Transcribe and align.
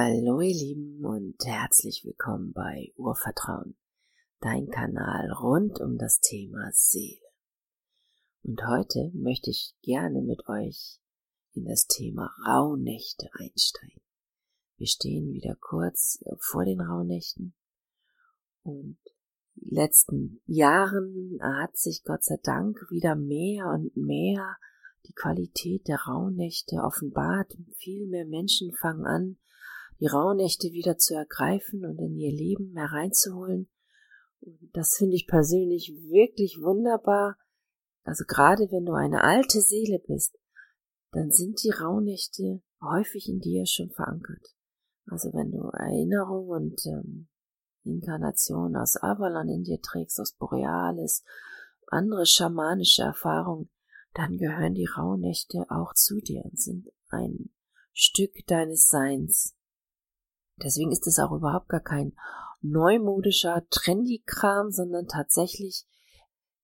Hallo 0.00 0.40
ihr 0.40 0.54
Lieben 0.54 1.04
und 1.04 1.44
herzlich 1.44 2.04
willkommen 2.04 2.52
bei 2.52 2.92
Urvertrauen, 2.94 3.76
dein 4.38 4.68
Kanal 4.68 5.32
rund 5.32 5.80
um 5.80 5.98
das 5.98 6.20
Thema 6.20 6.70
Seele. 6.70 7.26
Und 8.44 8.64
heute 8.64 9.10
möchte 9.12 9.50
ich 9.50 9.74
gerne 9.82 10.22
mit 10.22 10.48
euch 10.48 11.00
in 11.52 11.64
das 11.64 11.88
Thema 11.88 12.32
Rauhnächte 12.46 13.28
einsteigen. 13.32 14.00
Wir 14.76 14.86
stehen 14.86 15.32
wieder 15.32 15.56
kurz 15.56 16.22
vor 16.38 16.64
den 16.64 16.80
Rauhnächten 16.80 17.54
und 18.62 18.98
in 19.56 19.64
den 19.64 19.74
letzten 19.74 20.40
Jahren 20.46 21.40
hat 21.42 21.76
sich 21.76 22.04
Gott 22.04 22.22
sei 22.22 22.38
Dank 22.44 22.88
wieder 22.88 23.16
mehr 23.16 23.66
und 23.66 23.96
mehr 23.96 24.58
die 25.08 25.14
Qualität 25.14 25.88
der 25.88 26.02
Rauhnächte 26.02 26.76
offenbart. 26.84 27.52
Viel 27.78 28.06
mehr 28.06 28.26
Menschen 28.26 28.72
fangen 28.76 29.04
an, 29.04 29.38
die 30.00 30.06
Rauhnächte 30.06 30.72
wieder 30.72 30.96
zu 30.98 31.14
ergreifen 31.14 31.84
und 31.84 31.98
in 31.98 32.16
ihr 32.16 32.32
Leben 32.32 32.76
hereinzuholen. 32.76 33.68
Und 34.40 34.70
das 34.72 34.94
finde 34.96 35.16
ich 35.16 35.26
persönlich 35.26 35.92
wirklich 36.10 36.58
wunderbar. 36.60 37.36
Also 38.04 38.24
gerade 38.26 38.70
wenn 38.70 38.86
du 38.86 38.92
eine 38.92 39.24
alte 39.24 39.60
Seele 39.60 39.98
bist, 39.98 40.38
dann 41.12 41.30
sind 41.30 41.62
die 41.62 41.70
Rauhnächte 41.70 42.62
häufig 42.80 43.28
in 43.28 43.40
dir 43.40 43.66
schon 43.66 43.90
verankert. 43.90 44.54
Also 45.06 45.32
wenn 45.32 45.50
du 45.50 45.68
Erinnerung 45.70 46.48
und 46.48 46.86
ähm, 46.86 47.28
Inkarnation 47.84 48.76
aus 48.76 48.96
Avalon 48.96 49.48
in 49.48 49.64
dir 49.64 49.80
trägst, 49.80 50.20
aus 50.20 50.32
Borealis, 50.34 51.24
andere 51.86 52.26
schamanische 52.26 53.02
Erfahrungen, 53.02 53.70
dann 54.14 54.36
gehören 54.36 54.74
die 54.74 54.86
Rauhnächte 54.86 55.64
auch 55.68 55.94
zu 55.94 56.20
dir 56.20 56.44
und 56.44 56.58
sind 56.58 56.88
ein 57.08 57.50
Stück 57.92 58.46
deines 58.46 58.88
Seins. 58.88 59.57
Deswegen 60.62 60.92
ist 60.92 61.06
es 61.06 61.18
auch 61.18 61.32
überhaupt 61.32 61.68
gar 61.68 61.80
kein 61.80 62.14
neumodischer 62.60 63.64
Trendy-Kram, 63.70 64.70
sondern 64.70 65.06
tatsächlich 65.06 65.86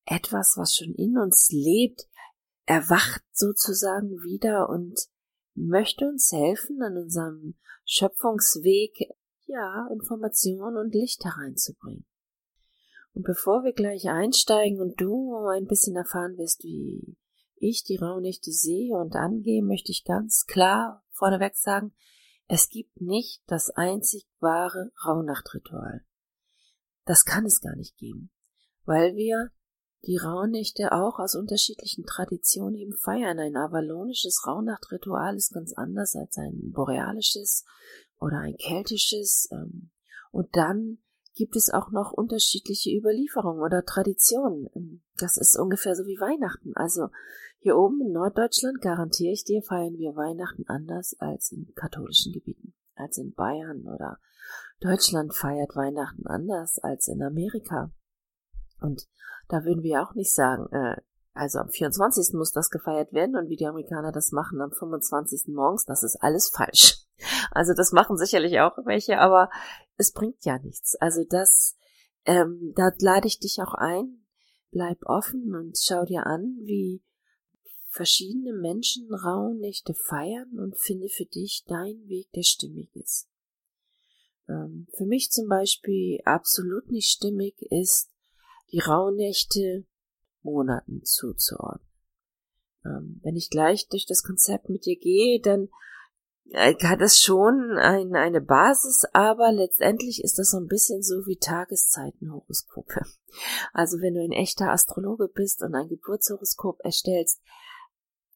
etwas, 0.04 0.54
was 0.56 0.74
schon 0.74 0.94
in 0.94 1.16
uns 1.18 1.48
lebt, 1.50 2.06
erwacht 2.66 3.22
sozusagen 3.32 4.22
wieder 4.22 4.68
und 4.68 4.98
möchte 5.54 6.06
uns 6.06 6.32
helfen, 6.32 6.82
an 6.82 6.96
unserem 6.96 7.54
Schöpfungsweg, 7.84 8.96
ja, 9.46 9.88
Information 9.92 10.76
und 10.76 10.94
Licht 10.94 11.24
hereinzubringen. 11.24 12.06
Und 13.12 13.24
bevor 13.24 13.62
wir 13.62 13.72
gleich 13.72 14.08
einsteigen 14.08 14.80
und 14.80 15.00
du 15.00 15.36
ein 15.46 15.66
bisschen 15.66 15.94
erfahren 15.94 16.36
wirst, 16.36 16.64
wie 16.64 17.16
ich 17.56 17.84
die 17.84 17.96
Rauhnächte 17.96 18.50
sehe 18.50 18.96
und 18.96 19.14
angehe, 19.14 19.62
möchte 19.62 19.92
ich 19.92 20.04
ganz 20.04 20.46
klar 20.46 21.04
vorneweg 21.10 21.54
sagen, 21.54 21.94
es 22.46 22.68
gibt 22.68 23.00
nicht 23.00 23.42
das 23.46 23.70
einzig 23.70 24.26
wahre 24.40 24.92
Rauhnachtritual. 25.06 26.04
Das 27.04 27.24
kann 27.24 27.46
es 27.46 27.60
gar 27.60 27.76
nicht 27.76 27.96
geben, 27.96 28.30
weil 28.84 29.14
wir 29.14 29.50
die 30.06 30.18
Rauhnächte 30.18 30.92
auch 30.92 31.18
aus 31.18 31.34
unterschiedlichen 31.34 32.04
Traditionen 32.04 32.74
eben 32.76 32.96
feiern. 32.96 33.38
Ein 33.38 33.56
avalonisches 33.56 34.46
Rauhnachtritual 34.46 35.34
ist 35.36 35.52
ganz 35.52 35.72
anders 35.72 36.14
als 36.14 36.36
ein 36.36 36.72
borealisches 36.72 37.64
oder 38.18 38.38
ein 38.40 38.56
keltisches. 38.56 39.48
Ähm, 39.50 39.90
und 40.30 40.54
dann 40.56 40.98
gibt 41.34 41.56
es 41.56 41.70
auch 41.70 41.90
noch 41.90 42.12
unterschiedliche 42.12 42.90
Überlieferungen 42.90 43.62
oder 43.62 43.84
Traditionen. 43.84 45.02
Das 45.16 45.36
ist 45.36 45.58
ungefähr 45.58 45.96
so 45.96 46.04
wie 46.04 46.20
Weihnachten. 46.20 46.72
Also 46.74 47.08
hier 47.64 47.78
oben 47.78 48.02
in 48.02 48.12
Norddeutschland 48.12 48.82
garantiere 48.82 49.32
ich 49.32 49.42
dir, 49.42 49.62
feiern 49.62 49.96
wir 49.96 50.14
Weihnachten 50.14 50.64
anders 50.66 51.16
als 51.18 51.50
in 51.50 51.72
katholischen 51.74 52.30
Gebieten, 52.30 52.74
als 52.94 53.16
in 53.16 53.32
Bayern 53.32 53.88
oder 53.88 54.18
Deutschland 54.80 55.34
feiert 55.34 55.74
Weihnachten 55.74 56.26
anders 56.26 56.78
als 56.78 57.08
in 57.08 57.22
Amerika. 57.22 57.90
Und 58.82 59.08
da 59.48 59.64
würden 59.64 59.82
wir 59.82 60.02
auch 60.02 60.14
nicht 60.14 60.34
sagen, 60.34 60.70
äh, 60.72 61.00
also 61.32 61.58
am 61.58 61.70
24. 61.70 62.34
muss 62.34 62.52
das 62.52 62.68
gefeiert 62.68 63.14
werden 63.14 63.34
und 63.34 63.48
wie 63.48 63.56
die 63.56 63.66
Amerikaner 63.66 64.12
das 64.12 64.30
machen 64.30 64.60
am 64.60 64.70
25. 64.70 65.54
morgens, 65.54 65.86
das 65.86 66.02
ist 66.02 66.16
alles 66.20 66.50
falsch. 66.54 67.00
Also 67.50 67.72
das 67.72 67.92
machen 67.92 68.18
sicherlich 68.18 68.60
auch 68.60 68.76
welche, 68.84 69.20
aber 69.20 69.48
es 69.96 70.12
bringt 70.12 70.44
ja 70.44 70.58
nichts. 70.58 70.96
Also 70.96 71.24
das, 71.26 71.78
ähm, 72.26 72.74
da 72.76 72.90
lade 72.98 73.26
ich 73.26 73.38
dich 73.38 73.58
auch 73.62 73.72
ein, 73.72 74.26
bleib 74.70 74.98
offen 75.06 75.54
und 75.54 75.78
schau 75.78 76.04
dir 76.04 76.26
an, 76.26 76.58
wie 76.60 77.02
verschiedene 77.94 78.52
Menschen 78.52 79.12
Rauhnächte 79.14 79.94
feiern 79.94 80.58
und 80.58 80.76
finde 80.76 81.08
für 81.08 81.26
dich 81.26 81.64
deinen 81.66 82.08
Weg, 82.08 82.30
der 82.32 82.42
stimmig 82.42 82.94
ist. 82.94 83.28
Ähm, 84.48 84.88
für 84.96 85.06
mich 85.06 85.30
zum 85.30 85.48
Beispiel 85.48 86.20
absolut 86.24 86.90
nicht 86.90 87.08
stimmig 87.08 87.54
ist, 87.70 88.10
die 88.72 88.80
Rauhnächte 88.80 89.86
Monaten 90.42 91.04
zuzuordnen. 91.04 91.88
Ähm, 92.84 93.20
wenn 93.22 93.36
ich 93.36 93.48
gleich 93.48 93.88
durch 93.88 94.06
das 94.06 94.24
Konzept 94.24 94.68
mit 94.68 94.86
dir 94.86 94.96
gehe, 94.96 95.40
dann 95.40 95.68
äh, 96.50 96.74
hat 96.82 97.00
es 97.00 97.20
schon 97.20 97.78
ein, 97.78 98.16
eine 98.16 98.40
Basis, 98.40 99.04
aber 99.12 99.52
letztendlich 99.52 100.22
ist 100.24 100.38
das 100.38 100.50
so 100.50 100.58
ein 100.58 100.66
bisschen 100.66 101.02
so 101.04 101.26
wie 101.26 101.36
Tageszeitenhoroskope. 101.36 103.02
Also 103.72 104.00
wenn 104.00 104.14
du 104.14 104.20
ein 104.22 104.32
echter 104.32 104.70
Astrologe 104.70 105.28
bist 105.28 105.62
und 105.62 105.76
ein 105.76 105.88
Geburtshoroskop 105.88 106.80
erstellst, 106.84 107.40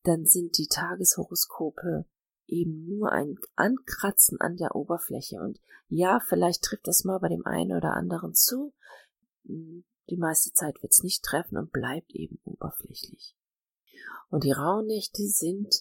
dann 0.02 0.26
sind 0.26 0.58
die 0.58 0.68
Tageshoroskope 0.68 2.06
eben 2.46 2.86
nur 2.86 3.12
ein 3.12 3.36
Ankratzen 3.56 4.40
an 4.40 4.56
der 4.56 4.74
Oberfläche. 4.74 5.36
Und 5.36 5.60
ja, 5.88 6.20
vielleicht 6.26 6.62
trifft 6.62 6.86
das 6.86 7.04
mal 7.04 7.18
bei 7.18 7.28
dem 7.28 7.46
einen 7.46 7.76
oder 7.76 7.94
anderen 7.94 8.34
zu. 8.34 8.72
Hm, 9.46 9.84
die 10.10 10.16
meiste 10.16 10.52
Zeit 10.52 10.82
wird 10.82 10.92
es 10.92 11.02
nicht 11.02 11.22
treffen 11.22 11.58
und 11.58 11.72
bleibt 11.72 12.14
eben 12.14 12.40
oberflächlich. 12.44 13.36
Und 14.30 14.44
die 14.44 14.52
Rauhnächte 14.52 15.26
sind 15.26 15.74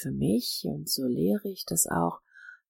für 0.00 0.12
mich, 0.12 0.64
und 0.66 0.88
so 0.88 1.06
lehre 1.06 1.48
ich 1.48 1.64
das 1.66 1.86
auch, 1.86 2.20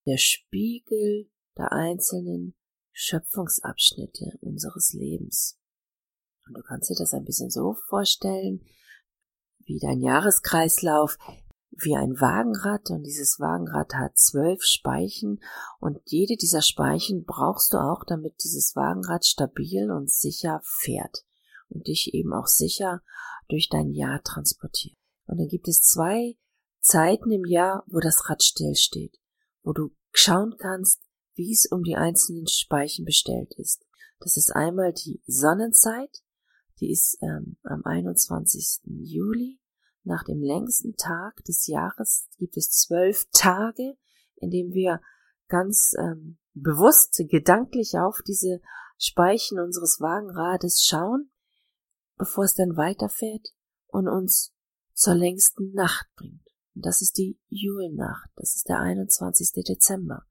der 0.05 0.17
Spiegel 0.17 1.29
der 1.57 1.71
einzelnen 1.71 2.55
Schöpfungsabschnitte 2.91 4.37
unseres 4.41 4.93
Lebens. 4.93 5.59
Und 6.47 6.57
du 6.57 6.61
kannst 6.61 6.89
dir 6.89 6.95
das 6.95 7.13
ein 7.13 7.25
bisschen 7.25 7.49
so 7.49 7.75
vorstellen, 7.87 8.65
wie 9.65 9.79
dein 9.79 10.01
Jahreskreislauf, 10.01 11.17
wie 11.71 11.95
ein 11.95 12.19
Wagenrad. 12.19 12.89
Und 12.89 13.03
dieses 13.03 13.39
Wagenrad 13.39 13.93
hat 13.95 14.17
zwölf 14.17 14.63
Speichen. 14.63 15.41
Und 15.79 15.99
jede 16.05 16.35
dieser 16.37 16.61
Speichen 16.61 17.25
brauchst 17.25 17.73
du 17.73 17.77
auch, 17.77 18.03
damit 18.05 18.43
dieses 18.43 18.75
Wagenrad 18.75 19.25
stabil 19.25 19.91
und 19.91 20.11
sicher 20.11 20.61
fährt. 20.63 21.25
Und 21.69 21.87
dich 21.87 22.13
eben 22.13 22.33
auch 22.33 22.47
sicher 22.47 23.01
durch 23.49 23.69
dein 23.69 23.91
Jahr 23.91 24.21
transportiert. 24.23 24.97
Und 25.25 25.39
dann 25.39 25.47
gibt 25.47 25.67
es 25.67 25.81
zwei 25.81 26.37
Zeiten 26.79 27.31
im 27.31 27.45
Jahr, 27.45 27.83
wo 27.87 27.99
das 27.99 28.29
Rad 28.29 28.43
stillsteht, 28.43 29.17
wo 29.63 29.73
du 29.73 29.95
schauen 30.11 30.55
kannst, 30.59 31.01
wie 31.35 31.51
es 31.51 31.65
um 31.71 31.83
die 31.83 31.95
einzelnen 31.95 32.47
Speichen 32.47 33.05
bestellt 33.05 33.53
ist. 33.57 33.85
Das 34.19 34.37
ist 34.37 34.51
einmal 34.51 34.93
die 34.93 35.21
Sonnenzeit, 35.25 36.22
die 36.79 36.91
ist 36.91 37.17
ähm, 37.21 37.57
am 37.63 37.83
21. 37.83 38.81
Juli. 38.85 39.59
Nach 40.03 40.23
dem 40.23 40.41
längsten 40.41 40.95
Tag 40.97 41.43
des 41.45 41.67
Jahres 41.67 42.27
gibt 42.37 42.57
es 42.57 42.69
zwölf 42.69 43.25
Tage, 43.31 43.95
in 44.35 44.49
denen 44.49 44.73
wir 44.73 44.99
ganz 45.47 45.93
ähm, 45.97 46.37
bewusst, 46.53 47.23
gedanklich 47.29 47.97
auf 47.97 48.21
diese 48.27 48.59
Speichen 48.97 49.59
unseres 49.59 49.99
Wagenrades 50.01 50.83
schauen, 50.83 51.31
bevor 52.17 52.43
es 52.43 52.53
dann 52.53 52.75
weiterfährt 52.75 53.49
und 53.87 54.07
uns 54.07 54.53
zur 54.93 55.15
längsten 55.15 55.73
Nacht 55.73 56.07
bringt. 56.15 56.47
Und 56.75 56.85
das 56.85 57.01
ist 57.01 57.17
die 57.17 57.39
Julnacht, 57.49 58.29
das 58.35 58.55
ist 58.55 58.67
der 58.67 58.79
21. 58.79 59.63
Dezember. 59.63 60.25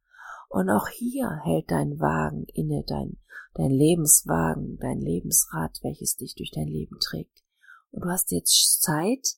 Und 0.48 0.68
auch 0.68 0.88
hier 0.88 1.40
hält 1.44 1.70
dein 1.70 1.98
Wagen 1.98 2.44
inne, 2.52 2.84
dein, 2.86 3.18
dein 3.54 3.70
Lebenswagen, 3.70 4.78
dein 4.78 5.00
Lebensrad, 5.00 5.78
welches 5.82 6.16
dich 6.16 6.34
durch 6.34 6.50
dein 6.50 6.68
Leben 6.68 6.98
trägt. 7.00 7.42
Und 7.90 8.04
du 8.04 8.08
hast 8.08 8.30
jetzt 8.30 8.82
Zeit, 8.82 9.36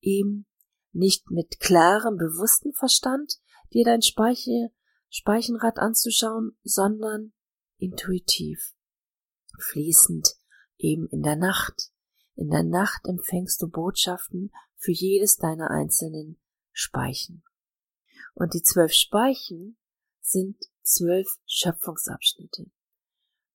eben 0.00 0.46
nicht 0.92 1.30
mit 1.30 1.60
klarem, 1.60 2.16
bewussten 2.16 2.72
Verstand 2.72 3.34
dir 3.72 3.84
dein 3.84 4.02
Speiche, 4.02 4.70
Speichenrad 5.08 5.78
anzuschauen, 5.78 6.56
sondern 6.62 7.32
intuitiv, 7.78 8.74
fließend, 9.58 10.36
eben 10.78 11.08
in 11.08 11.22
der 11.22 11.36
Nacht. 11.36 11.92
In 12.36 12.48
der 12.48 12.62
Nacht 12.62 13.06
empfängst 13.06 13.60
du 13.60 13.68
Botschaften 13.68 14.52
für 14.76 14.92
jedes 14.92 15.36
deiner 15.36 15.70
einzelnen 15.70 16.40
Speichen. 16.72 17.44
Und 18.34 18.54
die 18.54 18.62
zwölf 18.62 18.92
Speichen 18.92 19.76
sind 20.20 20.56
zwölf 20.82 21.28
Schöpfungsabschnitte. 21.46 22.70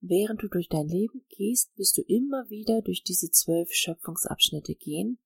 Während 0.07 0.43
du 0.43 0.47
durch 0.47 0.69
dein 0.69 0.87
Leben 0.87 1.25
gehst, 1.29 1.75
wirst 1.77 1.97
du 1.97 2.03
immer 2.03 2.47
wieder 2.47 2.83
durch 2.83 3.01
diese 3.01 3.31
zwölf 3.31 3.71
Schöpfungsabschnitte 3.71 4.75
gehen, 4.75 5.17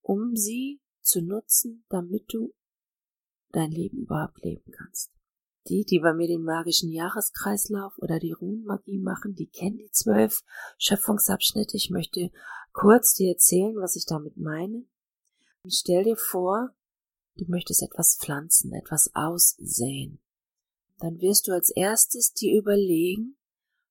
um 0.00 0.36
sie 0.36 0.80
zu 1.02 1.20
nutzen, 1.20 1.84
damit 1.90 2.32
du 2.32 2.54
dein 3.52 3.70
Leben 3.70 3.98
überhaupt 3.98 4.42
leben 4.42 4.72
kannst. 4.72 5.12
Die, 5.68 5.84
die 5.84 5.98
bei 5.98 6.14
mir 6.14 6.28
den 6.28 6.44
magischen 6.44 6.90
Jahreskreislauf 6.92 7.98
oder 7.98 8.18
die 8.18 8.32
Runenmagie 8.32 9.00
machen, 9.00 9.34
die 9.34 9.48
kennen 9.48 9.76
die 9.76 9.90
zwölf 9.90 10.44
Schöpfungsabschnitte. 10.78 11.76
Ich 11.76 11.90
möchte 11.90 12.30
kurz 12.72 13.12
dir 13.12 13.32
erzählen, 13.32 13.76
was 13.76 13.96
ich 13.96 14.06
damit 14.06 14.38
meine. 14.38 14.86
Und 15.62 15.74
stell 15.74 16.04
dir 16.04 16.16
vor, 16.16 16.70
du 17.34 17.44
möchtest 17.48 17.82
etwas 17.82 18.16
pflanzen, 18.18 18.72
etwas 18.72 19.10
aussäen. 19.14 20.20
Dann 21.00 21.20
wirst 21.20 21.48
du 21.48 21.52
als 21.52 21.68
erstes 21.68 22.32
dir 22.32 22.58
überlegen, 22.58 23.35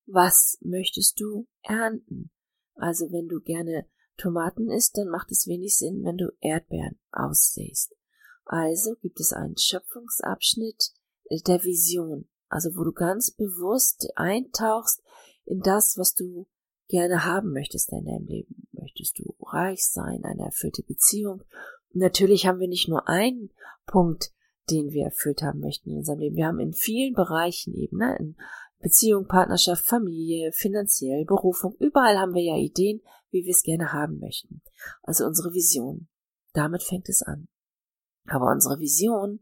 was 0.06 0.58
möchtest 0.62 1.20
du 1.20 1.48
ernten? 1.64 2.32
Also 2.76 3.12
wenn 3.12 3.28
du 3.28 3.40
gerne 3.40 3.88
Tomaten 4.18 4.70
isst, 4.70 4.98
dann 4.98 5.10
macht 5.10 5.32
es 5.32 5.48
wenig 5.48 5.78
Sinn, 5.78 6.04
wenn 6.04 6.18
du 6.18 6.32
Erdbeeren 6.42 7.00
aussähst. 7.12 7.96
Also 8.46 8.96
gibt 9.02 9.20
es 9.20 9.34
einen 9.34 9.58
Schöpfungsabschnitt 9.58 10.92
der 11.48 11.64
Vision, 11.64 12.28
also 12.50 12.76
wo 12.76 12.84
du 12.84 12.92
ganz 12.92 13.32
bewusst 13.32 14.08
eintauchst 14.16 15.02
in 15.46 15.62
das, 15.62 15.98
was 15.98 16.14
du 16.14 16.48
gerne 16.88 17.26
haben 17.26 17.52
möchtest 17.52 17.92
in 17.92 18.06
deinem 18.06 18.28
Leben. 18.28 18.68
Möchtest 18.74 19.18
du 19.18 19.36
reich 19.42 19.88
sein, 19.88 20.24
eine 20.24 20.44
erfüllte 20.44 20.84
Beziehung? 20.84 21.44
Natürlich 21.94 22.46
haben 22.46 22.60
wir 22.60 22.68
nicht 22.68 22.88
nur 22.88 23.08
einen 23.10 23.50
Punkt, 23.88 24.32
den 24.70 24.92
wir 24.92 25.06
erfüllt 25.06 25.42
haben 25.42 25.60
möchten 25.60 25.90
in 25.90 25.98
unserem 25.98 26.20
Leben. 26.20 26.36
Wir 26.36 26.48
haben 26.48 26.60
in 26.60 26.74
vielen 26.74 27.14
Bereichen 27.14 27.74
eben, 27.76 27.98
ne, 27.98 28.16
in 28.20 28.36
Beziehung, 28.86 29.26
Partnerschaft, 29.26 29.84
Familie, 29.84 30.52
finanziell, 30.52 31.26
Berufung, 31.26 31.76
überall 31.80 32.20
haben 32.20 32.36
wir 32.36 32.44
ja 32.44 32.56
Ideen, 32.56 33.02
wie 33.32 33.44
wir 33.44 33.50
es 33.50 33.64
gerne 33.64 33.92
haben 33.92 34.20
möchten. 34.20 34.62
Also 35.02 35.26
unsere 35.26 35.56
Vision. 35.56 36.08
Damit 36.54 36.84
fängt 36.84 37.10
es 37.10 37.24
an. 37.24 37.48
Aber 38.28 38.52
unsere 38.52 38.78
Vision 38.78 39.40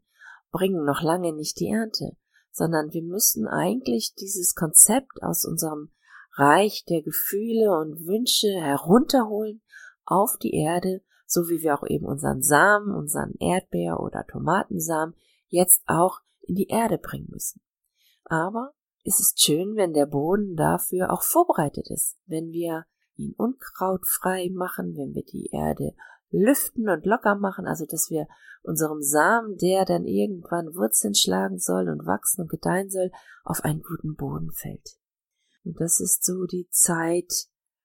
bringen 0.54 0.86
noch 0.86 1.02
lange 1.02 1.34
nicht 1.34 1.60
die 1.60 1.68
Ernte, 1.68 2.16
sondern 2.54 2.94
wir 2.94 3.04
müssen 3.04 3.46
eigentlich 3.46 4.16
dieses 4.16 4.56
Konzept 4.56 5.22
aus 5.22 5.44
unserem 5.44 5.92
Reich 6.36 6.86
der 6.86 7.02
Gefühle 7.02 7.78
und 7.78 8.08
Wünsche 8.08 8.48
herunterholen 8.48 9.62
auf 10.06 10.38
die 10.42 10.54
Erde, 10.56 11.04
so 11.26 11.50
wie 11.50 11.62
wir 11.62 11.78
auch 11.78 11.86
eben 11.86 12.06
unseren 12.06 12.42
Samen, 12.44 12.96
unseren 12.96 13.34
Erdbeer 13.42 14.00
oder 14.00 14.26
Tomatensamen 14.26 15.16
jetzt 15.50 15.82
auch 15.86 16.22
in 16.40 16.56
die 16.56 16.70
Erde 16.70 16.98
bringen 16.98 17.28
müssen. 17.30 17.60
Aber 18.24 18.74
es 19.04 19.20
ist 19.20 19.42
schön, 19.42 19.76
wenn 19.76 19.94
der 19.94 20.06
Boden 20.06 20.56
dafür 20.56 21.12
auch 21.12 21.24
vorbereitet 21.24 21.90
ist, 21.90 22.18
wenn 22.26 22.52
wir 22.52 22.86
ihn 23.16 23.34
unkrautfrei 23.38 24.50
machen, 24.52 24.96
wenn 24.96 25.14
wir 25.14 25.24
die 25.24 25.50
Erde 25.52 25.94
lüften 26.30 26.90
und 26.90 27.06
locker 27.06 27.36
machen, 27.36 27.68
also 27.68 27.86
dass 27.86 28.10
wir 28.10 28.28
unserem 28.64 29.02
Samen, 29.02 29.58
der 29.58 29.86
dann 29.86 30.06
irgendwann 30.06 30.74
Wurzeln 30.74 31.14
schlagen 31.14 31.60
soll 31.60 31.90
und 31.90 32.06
wachsen 32.08 32.42
und 32.42 32.50
gedeihen 32.50 32.90
soll, 32.90 33.12
auf 33.44 33.64
einen 33.64 33.82
guten 33.82 34.16
Boden 34.16 34.52
fällt. 34.52 34.98
Und 35.64 35.80
das 35.80 36.00
ist 36.00 36.24
so 36.24 36.46
die 36.46 36.68
Zeit 36.70 37.32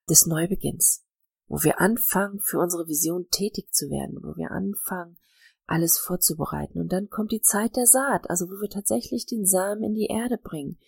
des 0.08 0.26
Neubeginns, 0.26 1.04
wo 1.46 1.62
wir 1.62 1.80
anfangen, 1.80 2.40
für 2.40 2.58
unsere 2.58 2.86
Vision 2.86 3.28
tätig 3.30 3.72
zu 3.72 3.90
werden, 3.90 4.18
wo 4.22 4.36
wir 4.36 4.50
anfangen, 4.50 5.18
alles 5.68 5.98
vorzubereiten. 5.98 6.80
Und 6.80 6.92
dann 6.92 7.08
kommt 7.08 7.30
die 7.30 7.42
Zeit 7.42 7.76
der 7.76 7.86
Saat, 7.86 8.28
also 8.30 8.46
wo 8.48 8.60
wir 8.60 8.70
tatsächlich 8.70 9.26
den 9.26 9.46
Samen 9.46 9.84
in 9.84 9.94
die 9.94 10.06
Erde 10.06 10.38
bringen, 10.38 10.78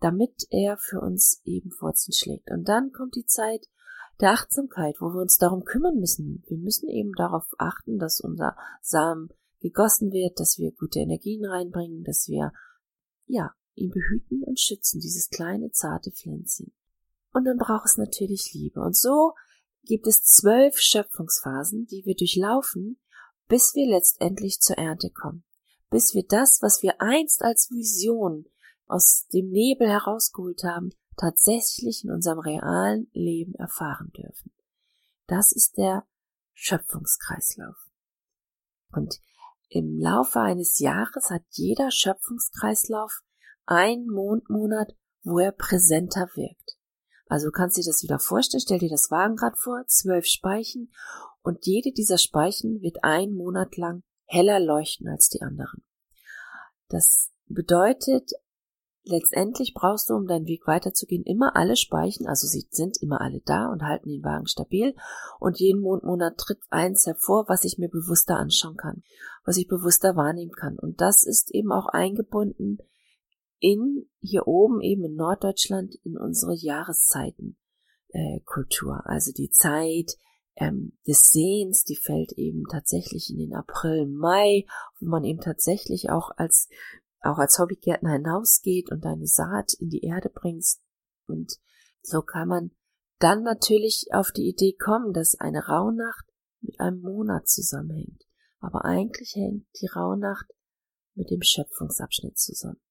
damit 0.00 0.46
er 0.50 0.76
für 0.76 1.00
uns 1.00 1.40
eben 1.44 1.70
Wurzeln 1.80 2.12
schlägt. 2.12 2.50
Und 2.50 2.68
dann 2.68 2.92
kommt 2.92 3.14
die 3.14 3.26
Zeit 3.26 3.68
der 4.20 4.32
Achtsamkeit, 4.32 4.96
wo 5.00 5.06
wir 5.12 5.20
uns 5.20 5.38
darum 5.38 5.64
kümmern 5.64 5.98
müssen. 5.98 6.44
Wir 6.46 6.58
müssen 6.58 6.88
eben 6.88 7.12
darauf 7.12 7.46
achten, 7.58 7.98
dass 7.98 8.20
unser 8.20 8.56
Samen 8.82 9.30
gegossen 9.60 10.12
wird, 10.12 10.38
dass 10.40 10.58
wir 10.58 10.72
gute 10.72 10.98
Energien 10.98 11.44
reinbringen, 11.44 12.04
dass 12.04 12.28
wir, 12.28 12.52
ja, 13.26 13.52
ihn 13.74 13.90
behüten 13.90 14.42
und 14.44 14.60
schützen, 14.60 15.00
dieses 15.00 15.30
kleine, 15.30 15.70
zarte 15.70 16.10
Pflänzchen. 16.12 16.72
Und 17.32 17.44
dann 17.44 17.56
braucht 17.56 17.86
es 17.86 17.96
natürlich 17.96 18.52
Liebe. 18.52 18.80
Und 18.80 18.96
so 18.96 19.32
gibt 19.84 20.06
es 20.06 20.22
zwölf 20.22 20.76
Schöpfungsphasen, 20.78 21.86
die 21.86 22.04
wir 22.04 22.14
durchlaufen, 22.14 22.98
bis 23.48 23.74
wir 23.74 23.86
letztendlich 23.86 24.60
zur 24.60 24.78
Ernte 24.78 25.10
kommen. 25.10 25.44
Bis 25.90 26.14
wir 26.14 26.24
das, 26.26 26.60
was 26.62 26.82
wir 26.82 27.00
einst 27.00 27.42
als 27.42 27.70
Vision 27.70 28.46
aus 28.86 29.26
dem 29.32 29.50
Nebel 29.50 29.88
herausgeholt 29.88 30.64
haben, 30.64 30.90
tatsächlich 31.16 32.04
in 32.04 32.10
unserem 32.10 32.38
realen 32.38 33.08
Leben 33.12 33.54
erfahren 33.54 34.10
dürfen. 34.16 34.52
Das 35.26 35.52
ist 35.52 35.76
der 35.76 36.06
Schöpfungskreislauf. 36.52 37.76
Und 38.92 39.20
im 39.68 39.98
Laufe 39.98 40.40
eines 40.40 40.78
Jahres 40.78 41.30
hat 41.30 41.42
jeder 41.50 41.90
Schöpfungskreislauf 41.90 43.20
einen 43.66 44.06
Mondmonat, 44.06 44.94
wo 45.22 45.38
er 45.38 45.52
präsenter 45.52 46.28
wirkt. 46.34 46.76
Also 47.26 47.46
du 47.46 47.52
kannst 47.52 47.76
dir 47.76 47.84
das 47.84 48.02
wieder 48.02 48.18
vorstellen, 48.18 48.60
stell 48.60 48.78
dir 48.78 48.90
das 48.90 49.10
Wagenrad 49.10 49.58
vor, 49.58 49.84
zwölf 49.86 50.26
Speichen 50.26 50.92
und 51.42 51.66
jede 51.66 51.92
dieser 51.92 52.18
Speichen 52.18 52.80
wird 52.82 53.02
einen 53.02 53.34
Monat 53.34 53.76
lang 53.76 54.02
heller 54.26 54.60
leuchten 54.60 55.08
als 55.08 55.28
die 55.28 55.42
anderen. 55.42 55.84
Das 56.88 57.30
bedeutet, 57.46 58.32
Letztendlich 59.06 59.74
brauchst 59.74 60.08
du, 60.08 60.14
um 60.14 60.26
deinen 60.26 60.46
Weg 60.46 60.66
weiterzugehen, 60.66 61.24
immer 61.24 61.56
alle 61.56 61.76
Speichen, 61.76 62.26
also 62.26 62.46
sie 62.46 62.66
sind 62.70 62.96
immer 63.02 63.20
alle 63.20 63.42
da 63.44 63.66
und 63.66 63.82
halten 63.82 64.08
den 64.08 64.24
Wagen 64.24 64.46
stabil 64.46 64.94
und 65.38 65.60
jeden 65.60 65.82
Mondmonat 65.82 66.38
tritt 66.38 66.60
eins 66.70 67.04
hervor, 67.04 67.44
was 67.46 67.64
ich 67.64 67.76
mir 67.76 67.90
bewusster 67.90 68.38
anschauen 68.38 68.78
kann, 68.78 69.02
was 69.44 69.58
ich 69.58 69.68
bewusster 69.68 70.16
wahrnehmen 70.16 70.52
kann. 70.52 70.78
Und 70.78 71.02
das 71.02 71.22
ist 71.22 71.54
eben 71.54 71.70
auch 71.70 71.88
eingebunden 71.88 72.78
in, 73.64 74.06
hier 74.20 74.46
oben 74.46 74.82
eben 74.82 75.04
in 75.04 75.14
Norddeutschland, 75.14 75.94
in 76.04 76.18
unsere 76.18 76.54
Jahreszeiten. 76.54 77.56
Äh, 78.08 78.40
Kultur, 78.44 79.02
also 79.06 79.32
die 79.32 79.48
Zeit 79.50 80.18
ähm, 80.56 80.98
des 81.06 81.30
Sehens, 81.30 81.82
die 81.82 81.96
fällt 81.96 82.32
eben 82.32 82.64
tatsächlich 82.70 83.30
in 83.30 83.38
den 83.38 83.54
April, 83.54 84.06
Mai, 84.06 84.66
wo 85.00 85.06
man 85.06 85.24
eben 85.24 85.40
tatsächlich 85.40 86.10
auch 86.10 86.30
als 86.36 86.68
auch 87.22 87.38
als 87.38 87.58
Hobbygärtner 87.58 88.12
hinausgeht 88.12 88.92
und 88.92 89.02
deine 89.02 89.26
Saat 89.26 89.72
in 89.80 89.88
die 89.88 90.04
Erde 90.04 90.28
bringst. 90.28 90.82
Und 91.26 91.58
so 92.02 92.20
kann 92.20 92.48
man 92.48 92.70
dann 93.18 93.42
natürlich 93.42 94.08
auf 94.12 94.30
die 94.30 94.46
Idee 94.46 94.74
kommen, 94.74 95.14
dass 95.14 95.40
eine 95.40 95.66
Rauhnacht 95.66 96.26
mit 96.60 96.78
einem 96.80 97.00
Monat 97.00 97.48
zusammenhängt. 97.48 98.24
Aber 98.60 98.84
eigentlich 98.84 99.34
hängt 99.34 99.66
die 99.80 99.86
Rauhnacht 99.86 100.52
mit 101.14 101.30
dem 101.30 101.40
Schöpfungsabschnitt 101.40 102.36
zusammen. 102.38 102.83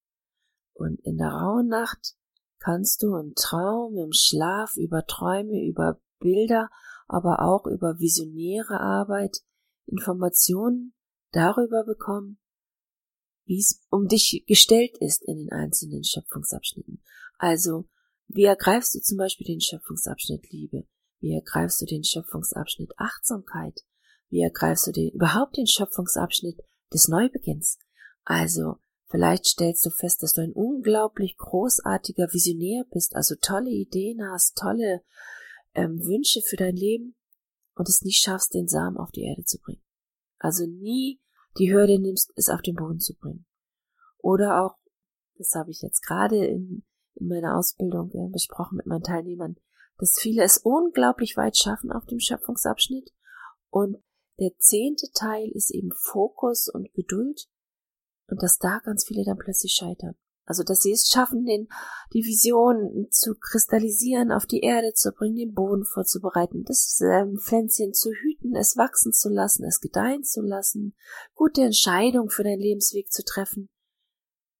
Und 0.74 1.00
in 1.00 1.16
der 1.16 1.30
Rauhnacht 1.30 2.16
kannst 2.58 3.02
du 3.02 3.16
im 3.16 3.34
Traum, 3.34 3.96
im 3.96 4.12
Schlaf, 4.12 4.76
über 4.76 5.06
Träume, 5.06 5.64
über 5.64 6.00
Bilder, 6.18 6.70
aber 7.06 7.42
auch 7.42 7.66
über 7.66 7.98
visionäre 7.98 8.80
Arbeit 8.80 9.38
Informationen 9.86 10.94
darüber 11.32 11.84
bekommen, 11.84 12.38
wie 13.44 13.58
es 13.58 13.82
um 13.90 14.08
dich 14.08 14.44
gestellt 14.46 14.96
ist 15.00 15.22
in 15.24 15.38
den 15.38 15.52
einzelnen 15.52 16.04
Schöpfungsabschnitten. 16.04 17.02
Also, 17.38 17.88
wie 18.28 18.44
ergreifst 18.44 18.94
du 18.94 19.00
zum 19.00 19.18
Beispiel 19.18 19.46
den 19.46 19.60
Schöpfungsabschnitt 19.60 20.50
Liebe? 20.50 20.86
Wie 21.20 21.34
ergreifst 21.34 21.80
du 21.80 21.86
den 21.86 22.04
Schöpfungsabschnitt 22.04 22.92
Achtsamkeit? 22.96 23.80
Wie 24.30 24.40
ergreifst 24.40 24.86
du 24.86 24.92
den, 24.92 25.10
überhaupt 25.10 25.56
den 25.56 25.66
Schöpfungsabschnitt 25.66 26.60
des 26.92 27.08
Neubeginns? 27.08 27.78
Also, 28.24 28.78
vielleicht 29.14 29.46
stellst 29.46 29.86
du 29.86 29.90
fest, 29.90 30.24
dass 30.24 30.32
du 30.32 30.40
ein 30.40 30.52
unglaublich 30.52 31.36
großartiger 31.36 32.32
Visionär 32.32 32.84
bist, 32.90 33.14
also 33.14 33.36
tolle 33.40 33.70
Ideen 33.70 34.20
hast, 34.28 34.56
tolle 34.56 35.04
ähm, 35.74 36.00
Wünsche 36.00 36.40
für 36.42 36.56
dein 36.56 36.74
Leben 36.74 37.14
und 37.76 37.88
es 37.88 38.02
nicht 38.02 38.20
schaffst, 38.20 38.54
den 38.54 38.66
Samen 38.66 38.96
auf 38.96 39.12
die 39.12 39.22
Erde 39.22 39.44
zu 39.44 39.60
bringen. 39.60 39.84
Also 40.38 40.66
nie 40.66 41.20
die 41.58 41.72
Hürde 41.72 42.00
nimmst, 42.00 42.32
es 42.34 42.48
auf 42.48 42.60
den 42.60 42.74
Boden 42.74 42.98
zu 42.98 43.14
bringen. 43.14 43.46
Oder 44.18 44.64
auch, 44.64 44.78
das 45.38 45.52
habe 45.54 45.70
ich 45.70 45.80
jetzt 45.80 46.04
gerade 46.04 46.44
in, 46.44 46.84
in 47.14 47.28
meiner 47.28 47.56
Ausbildung 47.56 48.10
äh, 48.14 48.32
besprochen 48.32 48.78
mit 48.78 48.86
meinen 48.86 49.04
Teilnehmern, 49.04 49.54
dass 49.96 50.18
viele 50.18 50.42
es 50.42 50.58
unglaublich 50.58 51.36
weit 51.36 51.56
schaffen 51.56 51.92
auf 51.92 52.04
dem 52.06 52.18
Schöpfungsabschnitt 52.18 53.12
und 53.70 54.02
der 54.40 54.50
zehnte 54.58 55.06
Teil 55.14 55.52
ist 55.54 55.70
eben 55.70 55.92
Fokus 55.92 56.68
und 56.68 56.92
Geduld 56.94 57.48
und 58.28 58.42
dass 58.42 58.58
da 58.58 58.80
ganz 58.84 59.04
viele 59.04 59.24
dann 59.24 59.38
plötzlich 59.38 59.72
scheitern. 59.72 60.14
Also, 60.46 60.62
dass 60.62 60.80
sie 60.80 60.92
es 60.92 61.08
schaffen, 61.08 61.46
den, 61.46 61.68
die 62.12 62.24
Vision 62.24 63.06
zu 63.10 63.34
kristallisieren, 63.34 64.30
auf 64.30 64.44
die 64.44 64.60
Erde 64.60 64.92
zu 64.92 65.12
bringen, 65.12 65.36
den 65.36 65.54
Boden 65.54 65.84
vorzubereiten, 65.84 66.64
das 66.64 67.00
ähm, 67.00 67.38
Pflänzchen 67.38 67.94
zu 67.94 68.10
hüten, 68.10 68.54
es 68.54 68.76
wachsen 68.76 69.12
zu 69.12 69.30
lassen, 69.30 69.64
es 69.64 69.80
gedeihen 69.80 70.22
zu 70.22 70.42
lassen, 70.42 70.94
gute 71.34 71.62
Entscheidungen 71.62 72.28
für 72.28 72.44
deinen 72.44 72.60
Lebensweg 72.60 73.10
zu 73.10 73.24
treffen. 73.24 73.70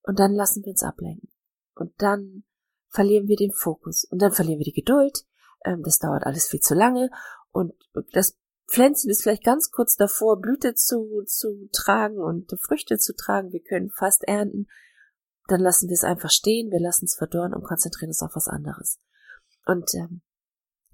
Und 0.02 0.18
dann 0.18 0.32
lassen 0.32 0.64
wir 0.64 0.70
uns 0.70 0.82
ablenken. 0.82 1.28
Und 1.74 1.92
dann 1.98 2.44
verlieren 2.88 3.28
wir 3.28 3.36
den 3.36 3.52
Fokus. 3.52 4.04
Und 4.04 4.22
dann 4.22 4.32
verlieren 4.32 4.60
wir 4.60 4.64
die 4.64 4.80
Geduld. 4.80 5.26
Ähm, 5.66 5.82
das 5.82 5.98
dauert 5.98 6.24
alles 6.24 6.46
viel 6.46 6.60
zu 6.60 6.74
lange. 6.74 7.10
Und 7.50 7.74
das 8.12 8.38
Pflänzchen 8.66 9.10
ist 9.10 9.22
vielleicht 9.22 9.44
ganz 9.44 9.70
kurz 9.70 9.96
davor, 9.96 10.40
Blüte 10.40 10.74
zu, 10.74 11.22
zu 11.26 11.68
tragen 11.72 12.18
und 12.18 12.50
Früchte 12.60 12.98
zu 12.98 13.14
tragen. 13.14 13.52
Wir 13.52 13.62
können 13.62 13.90
fast 13.90 14.24
ernten. 14.24 14.66
dann 15.48 15.60
lassen 15.60 15.88
wir 15.88 15.94
es 15.94 16.04
einfach 16.04 16.30
stehen, 16.30 16.70
wir 16.70 16.80
lassen 16.80 17.04
es 17.04 17.16
verdorren 17.16 17.52
und 17.52 17.64
konzentrieren 17.64 18.08
uns 18.10 18.22
auf 18.22 18.34
was 18.34 18.48
anderes. 18.48 18.98
Und 19.66 19.92
ähm, 19.94 20.22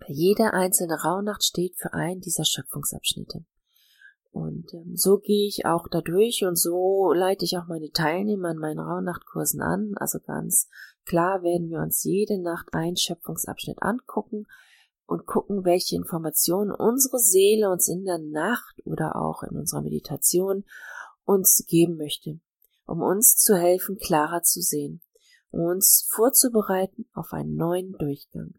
jede 0.09 0.53
einzelne 0.53 1.00
Rauhnacht 1.00 1.45
steht 1.45 1.77
für 1.77 1.93
einen 1.93 2.21
dieser 2.21 2.45
Schöpfungsabschnitte. 2.45 3.45
Und 4.33 4.73
ähm, 4.75 4.97
so 4.97 5.19
gehe 5.19 5.47
ich 5.49 5.67
auch 5.67 5.87
dadurch 5.89 6.45
und 6.45 6.57
so 6.57 7.12
leite 7.12 7.45
ich 7.45 7.59
auch 7.59 7.67
meine 7.67 7.91
Teilnehmer 7.91 8.50
an 8.50 8.59
meinen 8.59 8.79
Rauhnachtkursen 8.79 9.61
an. 9.61 9.95
Also 9.97 10.19
ganz 10.21 10.69
klar 11.05 11.43
werden 11.43 11.69
wir 11.71 11.81
uns 11.81 12.05
jede 12.05 12.41
Nacht 12.41 12.69
einen 12.73 12.97
Schöpfungsabschnitt 12.97 13.83
angucken 13.83 14.47
und 15.11 15.26
gucken, 15.26 15.64
welche 15.64 15.97
Informationen 15.97 16.71
unsere 16.71 17.19
Seele 17.19 17.71
uns 17.71 17.88
in 17.88 18.05
der 18.05 18.19
Nacht 18.19 18.81
oder 18.85 19.17
auch 19.17 19.43
in 19.43 19.57
unserer 19.57 19.83
Meditation 19.83 20.64
uns 21.25 21.64
geben 21.67 21.97
möchte, 21.97 22.40
um 22.87 23.02
uns 23.02 23.37
zu 23.37 23.57
helfen, 23.57 23.99
klarer 23.99 24.43
zu 24.43 24.61
sehen, 24.61 25.02
um 25.50 25.62
uns 25.62 26.09
vorzubereiten 26.11 27.09
auf 27.12 27.33
einen 27.33 27.57
neuen 27.57 27.93
Durchgang. 27.99 28.55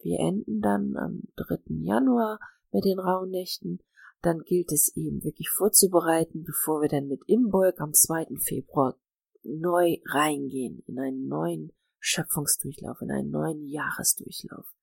Wir 0.00 0.18
enden 0.18 0.60
dann 0.60 0.96
am 0.96 1.22
3. 1.36 1.58
Januar 1.82 2.40
mit 2.72 2.84
den 2.84 2.98
Rauhnächten 2.98 3.80
dann 4.24 4.40
gilt 4.40 4.72
es 4.72 4.90
eben 4.96 5.22
wirklich 5.22 5.50
vorzubereiten, 5.50 6.44
bevor 6.44 6.80
wir 6.80 6.88
dann 6.88 7.08
mit 7.08 7.20
Imbolg 7.26 7.78
am 7.78 7.92
2. 7.92 8.38
Februar 8.38 8.98
neu 9.42 9.98
reingehen 10.06 10.82
in 10.86 10.98
einen 10.98 11.28
neuen 11.28 11.72
Schöpfungsdurchlauf, 11.98 13.02
in 13.02 13.10
einen 13.10 13.30
neuen 13.30 13.66
Jahresdurchlauf. 13.66 14.73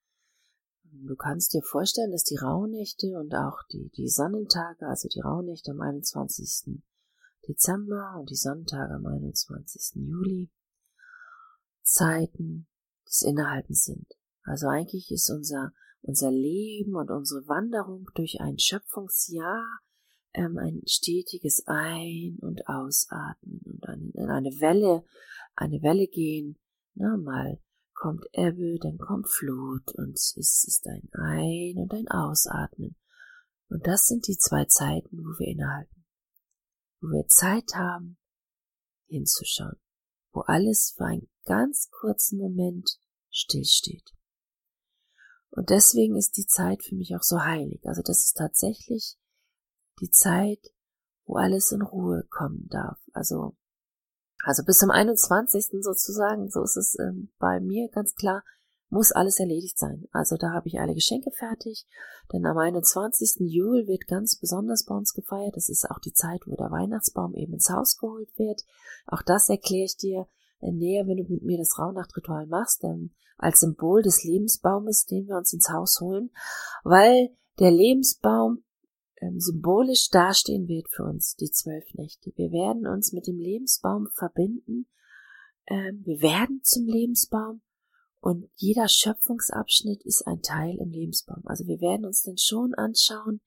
Du 0.93 1.15
kannst 1.15 1.53
dir 1.53 1.61
vorstellen, 1.63 2.11
dass 2.11 2.23
die 2.23 2.37
Rauhnächte 2.37 3.07
und 3.17 3.33
auch 3.33 3.59
die, 3.71 3.89
die 3.95 4.09
Sonnentage, 4.09 4.87
also 4.87 5.07
die 5.07 5.21
Rauhnächte 5.21 5.71
am 5.71 5.81
21. 5.81 6.81
Dezember 7.47 8.17
und 8.19 8.29
die 8.29 8.35
Sonnentage 8.35 8.93
am 8.93 9.05
21. 9.05 9.95
Juli, 9.95 10.51
Zeiten 11.81 12.67
des 13.07 13.21
Innehaltens 13.21 13.85
sind. 13.85 14.07
Also 14.43 14.67
eigentlich 14.67 15.11
ist 15.11 15.29
unser 15.29 15.71
unser 16.01 16.31
Leben 16.31 16.95
und 16.95 17.11
unsere 17.11 17.47
Wanderung 17.47 18.09
durch 18.15 18.39
ein 18.41 18.57
Schöpfungsjahr 18.57 19.63
ähm, 20.33 20.57
ein 20.57 20.81
stetiges 20.85 21.63
Ein- 21.67 22.37
und 22.41 22.67
Ausatmen 22.67 23.61
und 23.65 23.83
eine, 23.85 24.33
eine 24.33 24.49
Welle, 24.59 25.03
eine 25.55 25.81
Welle 25.81 26.07
gehen. 26.07 26.57
Na, 26.95 27.17
mal 27.17 27.59
kommt 28.01 28.25
Ebbe, 28.33 28.79
dann 28.81 28.97
kommt 28.97 29.29
Flut 29.29 29.93
und 29.93 30.17
es 30.17 30.35
ist 30.35 30.87
ein 30.87 31.07
Ein- 31.13 31.77
und 31.77 31.93
ein 31.93 32.07
Ausatmen. 32.07 32.95
Und 33.69 33.85
das 33.85 34.07
sind 34.07 34.27
die 34.27 34.37
zwei 34.37 34.65
Zeiten, 34.65 35.19
wo 35.19 35.37
wir 35.37 35.47
innehalten, 35.47 36.03
wo 36.99 37.09
wir 37.09 37.27
Zeit 37.27 37.75
haben, 37.75 38.17
hinzuschauen, 39.05 39.79
wo 40.31 40.41
alles 40.41 40.95
für 40.97 41.05
einen 41.05 41.29
ganz 41.45 41.91
kurzen 41.91 42.39
Moment 42.39 42.89
stillsteht. 43.29 44.09
Und 45.51 45.69
deswegen 45.69 46.17
ist 46.17 46.37
die 46.37 46.47
Zeit 46.47 46.83
für 46.83 46.95
mich 46.95 47.15
auch 47.15 47.23
so 47.23 47.41
heilig. 47.41 47.81
Also 47.85 48.01
das 48.01 48.25
ist 48.25 48.33
tatsächlich 48.33 49.15
die 49.99 50.09
Zeit, 50.09 50.73
wo 51.25 51.35
alles 51.35 51.71
in 51.71 51.83
Ruhe 51.83 52.25
kommen 52.31 52.67
darf. 52.69 52.97
Also, 53.13 53.55
also 54.43 54.63
bis 54.63 54.77
zum 54.77 54.91
21. 54.91 55.83
sozusagen, 55.83 56.49
so 56.49 56.63
ist 56.63 56.77
es 56.77 56.97
ähm, 56.99 57.29
bei 57.39 57.59
mir 57.59 57.89
ganz 57.89 58.15
klar, 58.15 58.43
muss 58.89 59.11
alles 59.11 59.39
erledigt 59.39 59.79
sein. 59.79 60.05
Also 60.11 60.35
da 60.35 60.51
habe 60.51 60.67
ich 60.67 60.79
alle 60.79 60.93
Geschenke 60.93 61.31
fertig, 61.31 61.87
denn 62.33 62.45
am 62.45 62.57
21. 62.57 63.37
Juli 63.39 63.87
wird 63.87 64.07
ganz 64.07 64.37
besonders 64.37 64.85
bei 64.85 64.93
uns 64.93 65.13
gefeiert. 65.13 65.55
Das 65.55 65.69
ist 65.69 65.89
auch 65.89 65.99
die 65.99 66.13
Zeit, 66.13 66.41
wo 66.45 66.55
der 66.55 66.71
Weihnachtsbaum 66.71 67.33
eben 67.35 67.53
ins 67.53 67.69
Haus 67.69 67.97
geholt 67.97 68.29
wird. 68.37 68.63
Auch 69.07 69.21
das 69.21 69.47
erkläre 69.47 69.85
ich 69.85 69.95
dir 69.95 70.27
äh, 70.59 70.71
näher, 70.71 71.07
wenn 71.07 71.17
du 71.17 71.23
mit 71.23 71.43
mir 71.43 71.57
das 71.57 71.79
Rauhnachtritual 71.79 72.47
machst, 72.47 72.83
ähm, 72.83 73.11
als 73.37 73.61
Symbol 73.61 74.01
des 74.01 74.23
Lebensbaumes, 74.23 75.05
den 75.05 75.27
wir 75.27 75.37
uns 75.37 75.53
ins 75.53 75.69
Haus 75.69 75.99
holen, 76.01 76.29
weil 76.83 77.29
der 77.59 77.71
Lebensbaum 77.71 78.63
ähm, 79.21 79.39
symbolisch 79.39 80.09
dastehen 80.09 80.67
wird 80.67 80.89
für 80.89 81.03
uns, 81.03 81.35
die 81.35 81.51
zwölf 81.51 81.85
Nächte. 81.93 82.31
Wir 82.35 82.51
werden 82.51 82.87
uns 82.87 83.13
mit 83.13 83.27
dem 83.27 83.37
Lebensbaum 83.37 84.07
verbinden, 84.17 84.87
ähm, 85.67 86.01
wir 86.05 86.21
werden 86.21 86.61
zum 86.63 86.85
Lebensbaum 86.85 87.61
und 88.19 88.49
jeder 88.55 88.87
Schöpfungsabschnitt 88.87 90.03
ist 90.03 90.27
ein 90.27 90.41
Teil 90.41 90.77
im 90.79 90.89
Lebensbaum. 90.89 91.41
Also 91.45 91.65
wir 91.65 91.81
werden 91.81 92.05
uns 92.05 92.23
dann 92.23 92.37
schon 92.37 92.73
anschauen, 92.75 93.41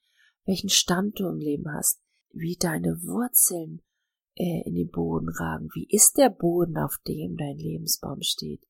welchen 0.46 0.68
Stand 0.68 1.18
du 1.18 1.28
im 1.28 1.38
Leben 1.38 1.72
hast, 1.72 2.00
wie 2.32 2.56
deine 2.56 3.02
Wurzeln 3.02 3.82
äh, 4.36 4.62
in 4.66 4.74
den 4.74 4.90
Boden 4.90 5.28
ragen. 5.28 5.68
Wie 5.74 5.86
ist 5.88 6.18
der 6.18 6.28
Boden, 6.28 6.76
auf 6.76 6.98
dem 7.06 7.36
dein 7.36 7.56
Lebensbaum 7.56 8.22
steht? 8.22 8.66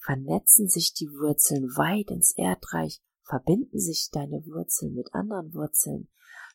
Vernetzen 0.00 0.68
sich 0.68 0.92
die 0.92 1.08
Wurzeln 1.08 1.64
weit 1.76 2.10
ins 2.10 2.32
Erdreich? 2.36 3.00
Verbinden 3.24 3.78
sich 3.78 4.10
deine 4.12 4.44
Wurzeln 4.46 4.94
mit 4.94 5.12
anderen 5.14 5.52
Wurzeln? 5.54 6.08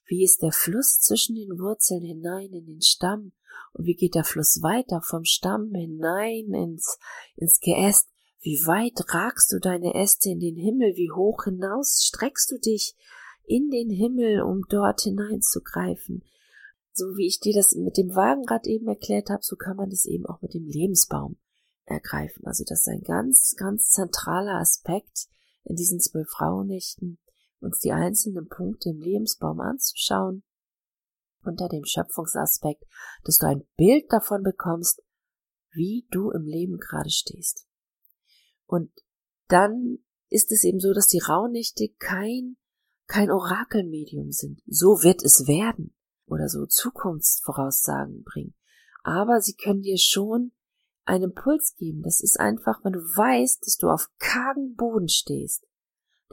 Wie 0.06 0.24
ist 0.24 0.42
der 0.42 0.52
Fluss 0.52 1.00
zwischen 1.00 1.36
den 1.36 1.60
Wurzeln 1.60 2.04
hinein 2.04 2.52
in 2.52 2.66
den 2.66 2.82
Stamm? 2.82 3.32
Und 3.74 3.86
wie 3.86 3.96
geht 3.96 4.16
der 4.16 4.24
Fluss 4.24 4.62
weiter 4.62 5.02
vom 5.02 5.24
Stamm 5.24 5.74
hinein 5.74 6.54
ins, 6.54 6.98
ins 7.36 7.60
Geäst? 7.60 8.10
Wie 8.42 8.60
weit 8.66 9.14
ragst 9.14 9.52
du 9.52 9.60
deine 9.60 9.96
Äste 9.96 10.30
in 10.30 10.40
den 10.40 10.56
Himmel? 10.56 10.96
Wie 10.96 11.12
hoch 11.12 11.46
hinaus 11.46 12.04
streckst 12.04 12.52
du 12.52 12.60
dich 12.60 12.96
in 13.46 13.70
den 13.70 13.90
Himmel, 13.90 14.42
um 14.42 14.64
dort 14.70 15.02
hineinzugreifen? 15.02 16.24
so 16.94 17.18
wie 17.18 17.28
ich 17.28 17.40
dir 17.40 17.54
das 17.54 17.74
mit 17.76 17.98
dem 17.98 18.16
Wagenrad 18.16 18.68
eben 18.68 18.88
erklärt 18.88 19.30
habe, 19.30 19.44
so 19.44 19.56
kann 19.56 19.78
man 19.78 19.90
das 19.90 20.06
eben 20.06 20.26
auch 20.28 20.42
mit 20.42 20.54
dem 20.54 20.66
Lebensbaum 20.66 21.38
ergreifen. 21.86 22.46
Also 22.46 22.64
das 22.68 22.82
ist 22.82 22.88
ein 22.88 23.02
ganz, 23.02 23.56
ganz 23.58 23.90
zentraler 23.90 24.60
Aspekt 24.60 25.28
in 25.64 25.76
diesen 25.76 26.00
zwölf 26.00 26.30
Frauennächten, 26.30 27.18
uns 27.64 27.80
die 27.80 27.92
einzelnen 27.92 28.48
Punkte 28.48 28.90
im 28.90 29.00
Lebensbaum 29.00 29.60
anzuschauen, 29.60 30.44
unter 31.44 31.68
dem 31.68 31.86
Schöpfungsaspekt, 31.86 32.84
dass 33.24 33.38
du 33.38 33.48
ein 33.48 33.64
Bild 33.76 34.12
davon 34.12 34.44
bekommst, 34.44 35.02
wie 35.72 36.08
du 36.12 36.32
im 36.32 36.46
Leben 36.46 36.78
gerade 36.78 37.10
stehst. 37.10 37.66
Und 38.66 38.92
dann 39.48 40.00
ist 40.30 40.52
es 40.52 40.64
eben 40.64 40.80
so, 40.80 40.94
dass 40.94 41.08
die 41.08 41.20
Rauhnächte 41.20 41.90
kein, 42.00 42.58
kein 43.08 43.32
Orakelmedium 43.32 44.32
sind. 44.32 44.62
So 44.66 45.04
wird 45.04 45.24
es 45.24 45.48
werden 45.48 45.96
oder 46.26 46.48
so 46.48 46.66
Zukunftsvoraussagen 46.66 48.24
bringen. 48.24 48.56
Aber 49.04 49.42
sie 49.42 49.56
können 49.56 49.82
dir 49.82 49.98
schon 49.98 50.54
einen 51.06 51.26
Impuls 51.26 51.76
geben. 51.78 52.02
Das 52.02 52.22
ist 52.22 52.40
einfach, 52.40 52.84
wenn 52.84 52.94
du 52.94 53.00
weißt, 53.00 53.66
dass 53.66 53.78
du 53.78 53.90
auf 53.90 54.10
kargen 54.20 54.76
Boden 54.76 55.10
stehst, 55.10 55.68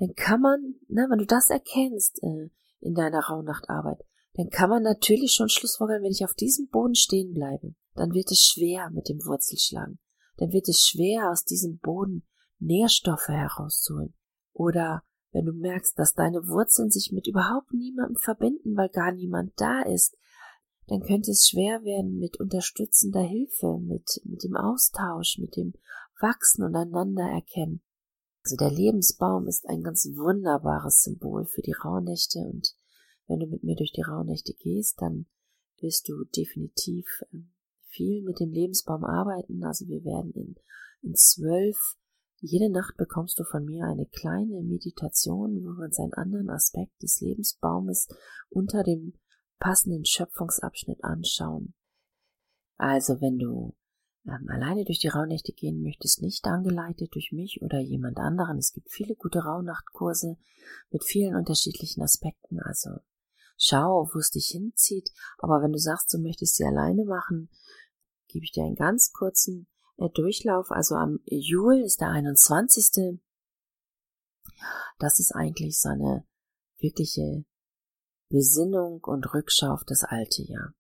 dann 0.01 0.15
kann 0.15 0.41
man, 0.41 0.77
ne, 0.89 1.07
wenn 1.11 1.19
du 1.19 1.27
das 1.27 1.51
erkennst 1.51 2.23
äh, 2.23 2.49
in 2.81 2.95
deiner 2.95 3.21
Rauhnachtarbeit, 3.21 4.03
dann 4.35 4.49
kann 4.49 4.71
man 4.71 4.83
natürlich 4.83 5.33
schon 5.33 5.51
schlussfolgern, 5.51 6.03
wenn 6.03 6.11
ich 6.13 6.25
auf 6.25 6.33
diesem 6.33 6.69
Boden 6.69 6.95
stehen 6.95 7.35
bleibe, 7.35 7.75
dann 7.95 8.15
wird 8.15 8.31
es 8.31 8.41
schwer 8.41 8.89
mit 8.91 9.11
dem 9.11 9.19
Wurzelschlagen. 9.27 9.99
Dann 10.39 10.53
wird 10.53 10.69
es 10.69 10.87
schwer, 10.87 11.31
aus 11.31 11.45
diesem 11.45 11.79
Boden 11.79 12.27
Nährstoffe 12.59 13.29
herauszuholen. 13.29 14.15
Oder 14.55 15.03
wenn 15.33 15.45
du 15.45 15.53
merkst, 15.53 15.99
dass 15.99 16.15
deine 16.15 16.49
Wurzeln 16.49 16.91
sich 16.91 17.13
mit 17.13 17.27
überhaupt 17.27 17.75
niemandem 17.75 18.17
verbinden, 18.17 18.77
weil 18.77 18.89
gar 18.89 19.13
niemand 19.13 19.53
da 19.57 19.83
ist, 19.83 20.17
dann 20.87 21.03
könnte 21.03 21.31
es 21.31 21.47
schwer 21.47 21.85
werden 21.85 22.19
mit 22.19 22.41
unterstützender 22.41 23.23
Hilfe, 23.23 23.79
mit, 23.79 24.23
mit 24.25 24.45
dem 24.45 24.57
Austausch, 24.57 25.37
mit 25.39 25.57
dem 25.57 25.75
Wachsen 26.21 26.65
und 26.65 26.75
einander 26.75 27.25
erkennen. 27.25 27.83
Also 28.51 28.57
der 28.57 28.77
Lebensbaum 28.77 29.47
ist 29.47 29.69
ein 29.69 29.85
ganz 29.85 30.09
wunderbares 30.17 31.05
Symbol 31.05 31.47
für 31.47 31.63
die 31.63 31.71
Rauhnächte 31.85 32.41
und 32.41 32.75
wenn 33.29 33.39
du 33.39 33.47
mit 33.47 33.63
mir 33.63 33.77
durch 33.77 33.93
die 33.93 34.03
Rauhnächte 34.03 34.55
gehst, 34.55 35.01
dann 35.01 35.27
wirst 35.81 36.09
du 36.09 36.25
definitiv 36.25 37.07
ähm, 37.33 37.53
viel 37.91 38.25
mit 38.25 38.41
dem 38.41 38.51
Lebensbaum 38.51 39.05
arbeiten. 39.05 39.63
Also 39.63 39.87
wir 39.87 40.03
werden 40.03 40.33
in, 40.33 40.57
in 41.03 41.15
zwölf 41.15 41.97
jede 42.41 42.73
Nacht 42.73 42.97
bekommst 42.97 43.39
du 43.39 43.45
von 43.45 43.65
mir 43.65 43.85
eine 43.85 44.07
kleine 44.07 44.65
Meditation, 44.65 45.63
wo 45.63 45.79
wir 45.79 45.85
uns 45.85 46.01
einen 46.01 46.15
anderen 46.15 46.51
Aspekt 46.51 47.01
des 47.05 47.21
Lebensbaumes 47.21 48.09
unter 48.49 48.83
dem 48.83 49.13
passenden 49.61 50.05
Schöpfungsabschnitt 50.05 51.05
anschauen. 51.05 51.75
Also 52.79 53.21
wenn 53.21 53.39
du 53.39 53.77
ähm, 54.27 54.49
alleine 54.49 54.85
durch 54.85 54.99
die 54.99 55.09
Rauhnächte 55.09 55.53
gehen 55.53 55.83
möchtest, 55.83 56.23
nicht 56.23 56.45
angeleitet 56.47 57.15
durch 57.15 57.33
mich 57.33 57.61
oder 57.63 57.81
jemand 57.81 58.19
anderen, 58.19 58.59
es 58.59 58.73
gibt 58.73 58.91
viele 58.91 59.15
gute 59.15 59.41
Rauhnachtkurse 59.41 60.37
mit 60.91 61.05
vielen 61.05 61.37
unterschiedlichen 61.37 62.03
Aspekten, 62.03 62.61
also 62.61 62.91
schau, 63.57 64.09
wo 64.13 64.19
es 64.19 64.31
dich 64.31 64.49
hinzieht, 64.49 65.11
aber 65.39 65.63
wenn 65.63 65.73
du 65.73 65.79
sagst, 65.79 66.13
du 66.13 66.19
möchtest 66.19 66.57
sie 66.57 66.65
alleine 66.65 67.05
machen, 67.05 67.51
gebe 68.29 68.45
ich 68.45 68.53
dir 68.53 68.65
einen 68.65 68.77
ganz 68.77 69.13
kurzen 69.13 69.67
Durchlauf, 70.09 70.71
also 70.71 70.95
am 70.95 71.21
Jul 71.27 71.83
ist 71.83 72.01
der 72.01 72.09
21. 72.09 73.21
Das 74.99 75.21
ist 75.21 75.33
eigentlich 75.35 75.79
so 75.79 75.91
eine 75.91 76.27
wirkliche 76.79 77.45
Besinnung 78.31 79.03
und 79.05 79.35
Rückschau 79.35 79.73
auf 79.73 79.85
das 79.85 80.05
alte 80.05 80.43
Jahr. 80.43 80.73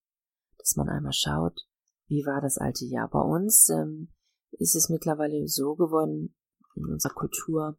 Dass 0.58 0.76
man 0.76 0.88
einmal 0.88 1.12
schaut, 1.12 1.66
wie 2.10 2.26
war 2.26 2.40
das 2.40 2.58
alte 2.58 2.84
Jahr? 2.84 3.08
Bei 3.08 3.20
uns 3.20 3.68
ähm, 3.68 4.12
ist 4.50 4.74
es 4.74 4.88
mittlerweile 4.88 5.46
so 5.46 5.76
geworden 5.76 6.34
in 6.74 6.86
unserer 6.86 7.14
Kultur, 7.14 7.78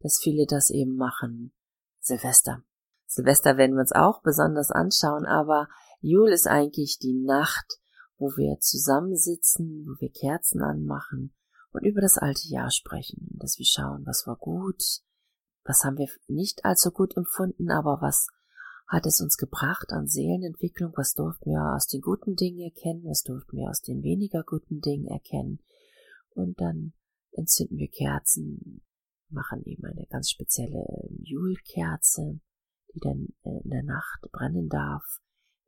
dass 0.00 0.20
viele 0.22 0.46
das 0.46 0.70
eben 0.70 0.94
machen. 0.94 1.52
Silvester. 1.98 2.62
Silvester 3.06 3.56
werden 3.56 3.74
wir 3.74 3.80
uns 3.80 3.92
auch 3.92 4.20
besonders 4.22 4.70
anschauen, 4.70 5.24
aber 5.24 5.68
Jul 6.00 6.28
ist 6.28 6.46
eigentlich 6.46 6.98
die 6.98 7.14
Nacht, 7.14 7.80
wo 8.18 8.36
wir 8.36 8.58
zusammensitzen, 8.60 9.86
wo 9.86 10.00
wir 10.00 10.10
Kerzen 10.12 10.62
anmachen 10.62 11.34
und 11.72 11.84
über 11.84 12.02
das 12.02 12.18
alte 12.18 12.48
Jahr 12.48 12.70
sprechen, 12.70 13.28
dass 13.38 13.58
wir 13.58 13.66
schauen, 13.66 14.04
was 14.06 14.26
war 14.26 14.36
gut, 14.36 14.82
was 15.64 15.82
haben 15.82 15.96
wir 15.96 16.08
nicht 16.28 16.64
allzu 16.64 16.90
gut 16.90 17.16
empfunden, 17.16 17.70
aber 17.70 18.02
was 18.02 18.28
hat 18.86 19.04
es 19.06 19.20
uns 19.20 19.36
gebracht 19.36 19.90
an 19.90 20.06
Seelenentwicklung, 20.06 20.92
was 20.96 21.14
durften 21.14 21.50
wir 21.50 21.74
aus 21.74 21.86
den 21.86 22.00
guten 22.00 22.36
Dingen 22.36 22.60
erkennen, 22.60 23.04
was 23.04 23.22
durften 23.22 23.56
wir 23.56 23.68
aus 23.68 23.82
den 23.82 24.02
weniger 24.02 24.44
guten 24.44 24.80
Dingen 24.80 25.06
erkennen. 25.06 25.60
Und 26.30 26.60
dann 26.60 26.92
entzünden 27.32 27.78
wir 27.78 27.88
Kerzen, 27.88 28.82
machen 29.28 29.64
eben 29.64 29.84
eine 29.84 30.06
ganz 30.06 30.30
spezielle 30.30 30.84
Julkerze, 31.18 32.40
die 32.94 33.00
dann 33.00 33.28
in 33.42 33.70
der 33.70 33.82
Nacht 33.82 34.30
brennen 34.30 34.68
darf, 34.68 35.04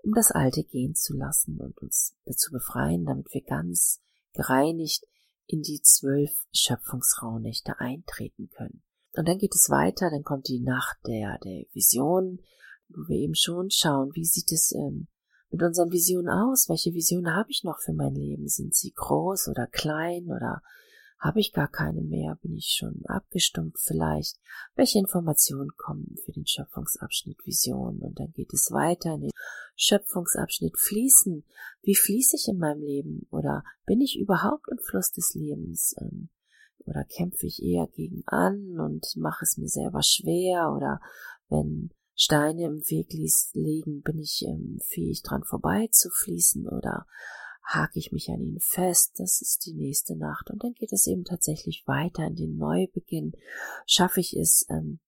um 0.02 0.12
das 0.14 0.30
Alte 0.30 0.62
gehen 0.62 0.94
zu 0.94 1.16
lassen 1.16 1.60
und 1.60 1.76
uns 1.78 2.14
dazu 2.24 2.52
befreien, 2.52 3.04
damit 3.04 3.26
wir 3.32 3.42
ganz 3.42 4.00
gereinigt 4.32 5.04
in 5.46 5.62
die 5.62 5.80
zwölf 5.82 6.30
Schöpfungsraunächte 6.52 7.80
eintreten 7.80 8.48
können. 8.50 8.82
Und 9.14 9.26
dann 9.26 9.38
geht 9.38 9.54
es 9.54 9.70
weiter, 9.70 10.10
dann 10.10 10.22
kommt 10.22 10.46
die 10.48 10.60
Nacht 10.60 10.98
der, 11.06 11.38
der 11.42 11.64
Vision, 11.72 12.40
wo 12.88 13.08
wir 13.08 13.16
eben 13.16 13.34
schon 13.34 13.70
schauen, 13.70 14.10
wie 14.14 14.24
sieht 14.24 14.52
es 14.52 14.72
ähm, 14.74 15.08
mit 15.50 15.62
unseren 15.62 15.92
Visionen 15.92 16.28
aus? 16.28 16.68
Welche 16.68 16.92
Visionen 16.92 17.34
habe 17.34 17.50
ich 17.50 17.64
noch 17.64 17.80
für 17.80 17.92
mein 17.92 18.14
Leben? 18.14 18.48
Sind 18.48 18.74
sie 18.74 18.92
groß 18.92 19.48
oder 19.48 19.66
klein 19.66 20.30
oder 20.30 20.62
habe 21.18 21.40
ich 21.40 21.52
gar 21.52 21.68
keine 21.68 22.02
mehr? 22.02 22.36
Bin 22.42 22.54
ich 22.56 22.76
schon 22.78 23.04
abgestumpft 23.06 23.80
vielleicht? 23.82 24.38
Welche 24.74 24.98
Informationen 24.98 25.70
kommen 25.76 26.16
für 26.24 26.32
den 26.32 26.46
Schöpfungsabschnitt 26.46 27.44
Vision? 27.44 27.98
Und 27.98 28.20
dann 28.20 28.32
geht 28.32 28.52
es 28.52 28.70
weiter 28.70 29.14
in 29.14 29.22
den 29.22 29.30
Schöpfungsabschnitt 29.74 30.78
Fließen. 30.78 31.44
Wie 31.82 31.96
fließe 31.96 32.36
ich 32.36 32.48
in 32.48 32.58
meinem 32.58 32.82
Leben? 32.82 33.26
Oder 33.30 33.64
bin 33.84 34.00
ich 34.00 34.18
überhaupt 34.18 34.68
im 34.70 34.78
Fluss 34.78 35.10
des 35.10 35.34
Lebens? 35.34 35.94
Ähm, 36.00 36.28
oder 36.84 37.04
kämpfe 37.04 37.46
ich 37.46 37.62
eher 37.62 37.86
gegen 37.88 38.22
an 38.26 38.78
und 38.78 39.06
mache 39.16 39.44
es 39.44 39.56
mir 39.58 39.68
selber 39.68 40.02
schwer? 40.02 40.72
Oder 40.74 41.00
wenn 41.48 41.90
Steine 42.20 42.64
im 42.64 42.80
Weg 42.90 43.12
liegen, 43.12 44.02
bin 44.02 44.18
ich 44.18 44.44
ähm, 44.44 44.80
fähig 44.82 45.22
dran 45.22 45.44
vorbeizufließen 45.44 46.66
oder 46.66 47.06
hake 47.62 47.96
ich 47.96 48.10
mich 48.10 48.28
an 48.28 48.40
ihnen 48.40 48.58
fest, 48.60 49.20
das 49.20 49.40
ist 49.40 49.64
die 49.66 49.74
nächste 49.74 50.16
Nacht 50.16 50.50
und 50.50 50.64
dann 50.64 50.72
geht 50.72 50.92
es 50.92 51.06
eben 51.06 51.24
tatsächlich 51.24 51.84
weiter 51.86 52.26
in 52.26 52.34
den 52.34 52.56
Neubeginn. 52.56 53.34
Schaffe 53.86 54.18
ich 54.18 54.36
es, 54.36 54.66
ähm, 54.68 54.98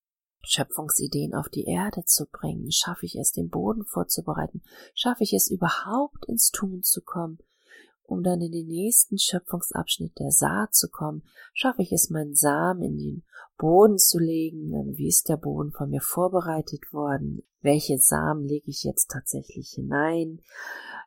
Schöpfungsideen 0.42 1.34
auf 1.34 1.48
die 1.48 1.64
Erde 1.64 2.04
zu 2.04 2.26
bringen? 2.26 2.70
Schaffe 2.70 3.06
ich 3.06 3.16
es, 3.16 3.32
den 3.32 3.50
Boden 3.50 3.84
vorzubereiten? 3.84 4.62
Schaffe 4.94 5.24
ich 5.24 5.32
es 5.32 5.50
überhaupt 5.50 6.26
ins 6.26 6.50
Tun 6.50 6.84
zu 6.84 7.02
kommen? 7.02 7.38
Um 8.10 8.22
dann 8.22 8.40
in 8.40 8.52
den 8.52 8.66
nächsten 8.66 9.18
Schöpfungsabschnitt 9.18 10.18
der 10.18 10.30
Saat 10.30 10.74
zu 10.74 10.88
kommen, 10.88 11.22
schaffe 11.54 11.82
ich 11.82 11.92
es, 11.92 12.10
meinen 12.10 12.34
Samen 12.34 12.82
in 12.82 12.98
den 12.98 13.22
Boden 13.56 13.98
zu 13.98 14.18
legen, 14.18 14.72
wie 14.96 15.08
ist 15.08 15.28
der 15.28 15.36
Boden 15.36 15.70
von 15.70 15.90
mir 15.90 16.00
vorbereitet 16.00 16.92
worden, 16.92 17.42
welche 17.60 17.98
Samen 17.98 18.46
lege 18.46 18.70
ich 18.70 18.84
jetzt 18.84 19.10
tatsächlich 19.10 19.70
hinein. 19.74 20.40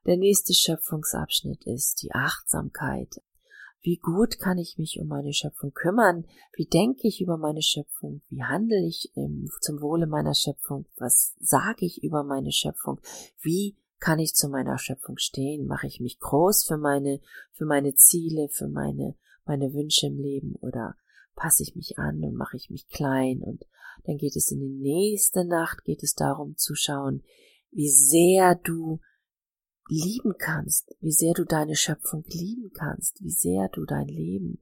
Der 0.05 0.17
nächste 0.17 0.53
Schöpfungsabschnitt 0.53 1.65
ist 1.65 2.03
die 2.03 2.11
Achtsamkeit. 2.13 3.21
Wie 3.81 3.97
gut 3.97 4.39
kann 4.39 4.57
ich 4.57 4.77
mich 4.77 4.99
um 5.01 5.07
meine 5.07 5.33
Schöpfung 5.33 5.73
kümmern? 5.73 6.25
Wie 6.55 6.67
denke 6.67 7.07
ich 7.07 7.19
über 7.19 7.37
meine 7.37 7.61
Schöpfung? 7.61 8.21
Wie 8.29 8.43
handle 8.43 8.85
ich 8.87 9.11
zum 9.59 9.81
Wohle 9.81 10.07
meiner 10.07 10.35
Schöpfung? 10.35 10.85
Was 10.97 11.35
sage 11.39 11.85
ich 11.85 12.01
über 12.01 12.23
meine 12.23 12.53
Schöpfung? 12.53 13.01
Wie 13.41 13.75
kann 14.03 14.19
ich 14.19 14.33
zu 14.33 14.49
meiner 14.49 14.77
Schöpfung 14.77 15.17
stehen? 15.17 15.65
Mache 15.65 15.87
ich 15.87 16.01
mich 16.01 16.19
groß 16.19 16.65
für 16.65 16.75
meine, 16.75 17.21
für 17.53 17.63
meine 17.63 17.95
Ziele, 17.95 18.49
für 18.49 18.67
meine, 18.67 19.15
meine 19.45 19.73
Wünsche 19.73 20.07
im 20.07 20.19
Leben 20.19 20.55
oder 20.55 20.97
passe 21.35 21.63
ich 21.63 21.77
mich 21.77 21.97
an 21.97 22.21
und 22.21 22.35
mache 22.35 22.57
ich 22.57 22.69
mich 22.69 22.89
klein 22.89 23.41
und 23.41 23.65
dann 24.03 24.17
geht 24.17 24.35
es 24.35 24.51
in 24.51 24.59
die 24.59 24.77
nächste 24.77 25.45
Nacht, 25.45 25.85
geht 25.85 26.03
es 26.03 26.15
darum 26.15 26.57
zu 26.57 26.75
schauen, 26.75 27.23
wie 27.71 27.89
sehr 27.89 28.55
du 28.55 28.99
lieben 29.87 30.33
kannst, 30.37 30.93
wie 30.99 31.13
sehr 31.13 31.33
du 31.33 31.45
deine 31.45 31.77
Schöpfung 31.77 32.25
lieben 32.27 32.71
kannst, 32.73 33.21
wie 33.21 33.31
sehr 33.31 33.69
du 33.69 33.85
dein 33.85 34.09
Leben 34.09 34.59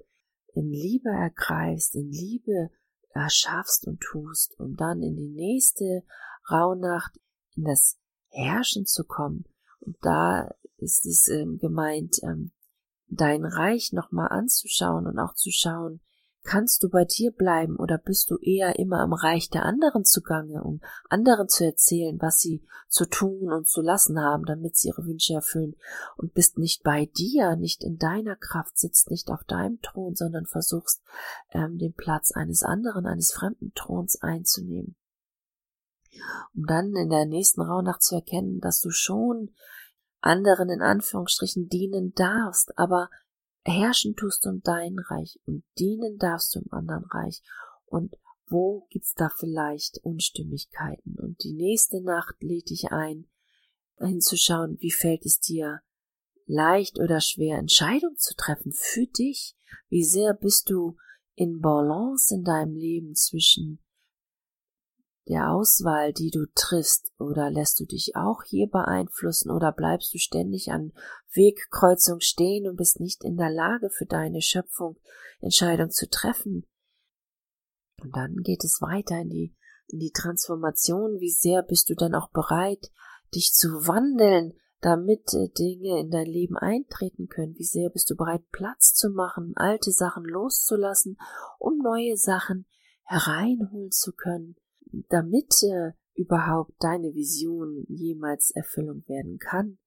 in 0.53 0.69
Liebe 0.69 1.09
ergreifst, 1.09 1.95
in 1.95 2.11
Liebe 2.11 2.69
erschaffst 3.09 3.87
und 3.87 4.01
tust, 4.01 4.53
um 4.59 4.75
dann 4.75 5.01
in 5.01 5.15
die 5.15 5.29
nächste 5.29 6.03
Rauhnacht 6.51 7.19
in 7.55 7.63
das 7.63 7.97
herrschen 8.31 8.85
zu 8.85 9.03
kommen. 9.03 9.45
Und 9.79 9.97
da 10.01 10.49
ist 10.77 11.05
es 11.05 11.27
ähm, 11.27 11.59
gemeint, 11.59 12.17
ähm, 12.23 12.51
dein 13.07 13.45
Reich 13.45 13.91
nochmal 13.93 14.29
anzuschauen 14.29 15.05
und 15.05 15.19
auch 15.19 15.35
zu 15.35 15.51
schauen, 15.51 16.01
kannst 16.43 16.81
du 16.81 16.89
bei 16.89 17.05
dir 17.05 17.31
bleiben 17.31 17.75
oder 17.77 17.97
bist 17.97 18.31
du 18.31 18.37
eher 18.37 18.79
immer 18.79 19.03
im 19.03 19.13
Reich 19.13 19.49
der 19.49 19.65
anderen 19.65 20.05
zugange, 20.05 20.63
um 20.63 20.81
anderen 21.09 21.47
zu 21.47 21.65
erzählen, 21.65 22.17
was 22.19 22.39
sie 22.39 22.65
zu 22.87 23.05
tun 23.05 23.51
und 23.51 23.67
zu 23.67 23.81
lassen 23.81 24.19
haben, 24.19 24.45
damit 24.45 24.75
sie 24.75 24.87
ihre 24.87 25.05
Wünsche 25.05 25.33
erfüllen 25.33 25.75
und 26.17 26.33
bist 26.33 26.57
nicht 26.57 26.83
bei 26.83 27.05
dir, 27.05 27.55
nicht 27.55 27.83
in 27.83 27.97
deiner 27.97 28.35
Kraft, 28.35 28.77
sitzt 28.77 29.11
nicht 29.11 29.29
auf 29.29 29.43
deinem 29.43 29.79
Thron, 29.81 30.15
sondern 30.15 30.45
versuchst 30.45 31.03
ähm, 31.51 31.77
den 31.77 31.93
Platz 31.93 32.31
eines 32.31 32.63
anderen, 32.63 33.05
eines 33.05 33.31
fremden 33.31 33.73
Throns 33.75 34.19
einzunehmen 34.21 34.95
um 36.53 36.65
dann 36.65 36.95
in 36.95 37.09
der 37.09 37.25
nächsten 37.25 37.61
Rauhnacht 37.61 38.01
zu 38.01 38.15
erkennen, 38.15 38.59
dass 38.59 38.81
du 38.81 38.89
schon 38.89 39.51
anderen 40.19 40.69
in 40.69 40.81
Anführungsstrichen 40.81 41.67
dienen 41.67 42.13
darfst, 42.13 42.77
aber 42.77 43.09
herrschen 43.63 44.15
tust 44.15 44.45
du 44.45 44.49
in 44.49 44.61
dein 44.63 44.97
Reich 44.99 45.39
und 45.45 45.63
dienen 45.77 46.17
darfst 46.17 46.55
du 46.55 46.59
im 46.59 46.71
anderen 46.71 47.05
Reich. 47.05 47.41
Und 47.85 48.15
wo 48.47 48.87
gibt's 48.89 49.13
da 49.13 49.29
vielleicht 49.37 49.99
Unstimmigkeiten? 50.03 51.15
Und 51.17 51.43
die 51.43 51.53
nächste 51.53 52.01
Nacht 52.01 52.35
lädt 52.41 52.69
dich 52.69 52.91
ein, 52.91 53.29
hinzuschauen, 53.97 54.77
wie 54.79 54.91
fällt 54.91 55.25
es 55.25 55.39
dir 55.39 55.81
leicht 56.45 56.99
oder 56.99 57.21
schwer, 57.21 57.57
Entscheidungen 57.57 58.17
zu 58.17 58.35
treffen 58.35 58.73
für 58.73 59.05
dich? 59.05 59.55
Wie 59.89 60.03
sehr 60.03 60.33
bist 60.33 60.69
du 60.69 60.97
in 61.35 61.61
Balance 61.61 62.33
in 62.33 62.43
deinem 62.43 62.75
Leben 62.75 63.15
zwischen 63.15 63.79
der 65.31 65.49
Auswahl, 65.49 66.11
die 66.11 66.29
du 66.29 66.45
triffst, 66.53 67.13
oder 67.17 67.49
lässt 67.49 67.79
du 67.79 67.85
dich 67.85 68.15
auch 68.15 68.43
hier 68.43 68.67
beeinflussen 68.67 69.49
oder 69.49 69.71
bleibst 69.71 70.13
du 70.13 70.17
ständig 70.17 70.71
an 70.71 70.91
Wegkreuzung 71.33 72.19
stehen 72.19 72.67
und 72.67 72.75
bist 72.75 72.99
nicht 72.99 73.23
in 73.23 73.37
der 73.37 73.49
Lage 73.49 73.89
für 73.89 74.05
deine 74.05 74.41
Schöpfung 74.41 74.99
Entscheidung 75.39 75.89
zu 75.89 76.09
treffen? 76.09 76.67
Und 78.01 78.15
dann 78.15 78.35
geht 78.43 78.65
es 78.65 78.81
weiter 78.81 79.21
in 79.21 79.29
die, 79.29 79.55
in 79.87 79.99
die 79.99 80.11
Transformation. 80.11 81.19
Wie 81.19 81.31
sehr 81.31 81.63
bist 81.63 81.89
du 81.89 81.95
dann 81.95 82.13
auch 82.13 82.29
bereit, 82.31 82.91
dich 83.33 83.53
zu 83.53 83.69
wandeln, 83.87 84.53
damit 84.81 85.33
äh, 85.33 85.47
Dinge 85.49 85.99
in 85.99 86.11
dein 86.11 86.25
Leben 86.25 86.57
eintreten 86.57 87.27
können? 87.27 87.55
Wie 87.57 87.63
sehr 87.63 87.89
bist 87.89 88.09
du 88.09 88.17
bereit, 88.17 88.43
Platz 88.51 88.93
zu 88.93 89.11
machen, 89.11 89.53
alte 89.55 89.91
Sachen 89.91 90.25
loszulassen, 90.25 91.17
um 91.57 91.77
neue 91.77 92.17
Sachen 92.17 92.65
hereinholen 93.03 93.91
zu 93.91 94.11
können? 94.11 94.57
Damit 95.09 95.53
äh, 95.63 95.91
überhaupt 96.13 96.73
deine 96.79 97.13
Vision 97.13 97.85
jemals 97.87 98.51
Erfüllung 98.51 99.03
werden 99.07 99.37
kann. 99.37 99.77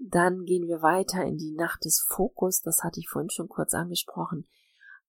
Dann 0.00 0.44
gehen 0.44 0.66
wir 0.66 0.82
weiter 0.82 1.24
in 1.24 1.36
die 1.36 1.52
Nacht 1.52 1.84
des 1.84 2.00
Fokus, 2.08 2.62
das 2.62 2.82
hatte 2.82 3.00
ich 3.00 3.08
vorhin 3.08 3.30
schon 3.30 3.48
kurz 3.48 3.74
angesprochen. 3.74 4.46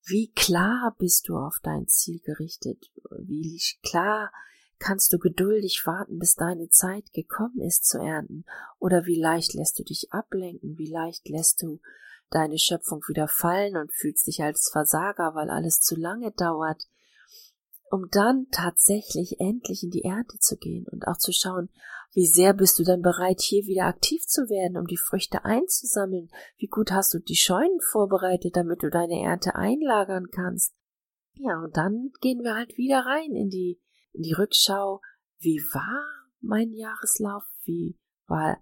Wie 0.04 0.32
klar 0.32 0.96
bist 0.98 1.30
du 1.30 1.38
auf 1.38 1.60
dein 1.62 1.88
Ziel 1.88 2.20
gerichtet? 2.20 2.92
Wie 3.20 3.62
klar 3.84 4.32
kannst 4.80 5.14
du 5.14 5.20
geduldig 5.20 5.84
warten, 5.86 6.18
bis 6.18 6.36
deine 6.36 6.70
Zeit 6.70 7.14
gekommen 7.14 7.62
ist 7.62 7.86
zu 7.86 8.00
ernten? 8.00 8.46
Oder 8.80 9.06
wie 9.06 9.20
leicht 9.20 9.54
lässt 9.54 9.78
du 9.80 9.84
dich 9.84 10.12
ablenken? 10.12 10.78
Wie 10.78 10.90
leicht 10.92 11.30
lässt 11.30 11.62
du 11.62 11.80
deine 12.32 12.58
Schöpfung 12.58 13.02
wieder 13.08 13.28
fallen 13.28 13.78
und 13.78 13.94
fühlst 13.94 14.26
dich 14.26 14.42
als 14.42 14.70
Versager, 14.72 15.36
weil 15.36 15.50
alles 15.50 15.82
zu 15.82 15.96
lange 15.96 16.32
dauert? 16.32 16.88
Um 17.92 18.08
dann 18.10 18.48
tatsächlich 18.52 19.40
endlich 19.40 19.84
in 19.84 19.92
die 19.92 20.06
Ernte 20.06 20.40
zu 20.40 20.56
gehen 20.56 20.86
und 20.90 21.08
auch 21.08 21.18
zu 21.18 21.34
schauen, 21.34 21.70
wie 22.14 22.26
sehr 22.26 22.54
bist 22.54 22.80
du 22.80 22.84
dann 22.84 23.02
bereit, 23.02 23.42
hier 23.42 23.66
wieder 23.66 23.86
aktiv 23.86 24.26
zu 24.26 24.50
werden, 24.50 24.78
um 24.78 24.88
die 24.88 24.98
Früchte 24.98 25.44
einzusammeln? 25.44 26.30
Wie 26.58 26.68
gut 26.68 26.92
hast 26.92 27.14
du 27.14 27.20
die 27.20 27.36
Scheunen 27.36 27.80
vorbereitet, 27.92 28.56
damit 28.56 28.82
du 28.84 28.90
deine 28.90 29.22
Ernte 29.22 29.56
einlagern 29.56 30.28
kannst? 30.32 30.74
Ja, 31.36 31.62
und 31.62 31.76
dann 31.76 32.12
gehen 32.22 32.44
wir 32.44 32.56
halt 32.56 32.78
wieder 32.78 33.06
rein 33.06 33.34
in 33.34 33.50
die, 33.50 33.82
in 34.14 34.24
die 34.24 34.34
Rückschau. 34.34 35.02
Wie 35.40 35.60
war 35.74 36.04
mein 36.40 36.74
Jahreslauf? 36.74 37.44
Wie 37.64 37.98
war 38.28 38.58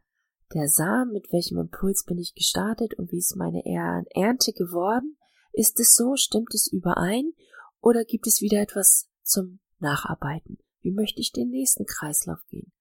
der 0.53 0.67
Samen, 0.67 1.11
mit 1.11 1.31
welchem 1.31 1.59
Impuls 1.59 2.03
bin 2.03 2.17
ich 2.17 2.33
gestartet 2.33 2.95
und 2.95 3.11
wie 3.11 3.17
ist 3.19 3.35
meine 3.35 3.63
Ernte 3.65 4.53
geworden? 4.53 5.17
Ist 5.53 5.79
es 5.79 5.95
so? 5.95 6.15
Stimmt 6.15 6.53
es 6.53 6.71
überein? 6.71 7.33
Oder 7.81 8.03
gibt 8.05 8.27
es 8.27 8.41
wieder 8.41 8.61
etwas 8.61 9.09
zum 9.23 9.60
Nacharbeiten? 9.79 10.58
Wie 10.82 10.91
möchte 10.91 11.19
ich 11.19 11.32
den 11.32 11.49
nächsten 11.49 11.86
Kreislauf 11.86 12.39
gehen? 12.49 12.71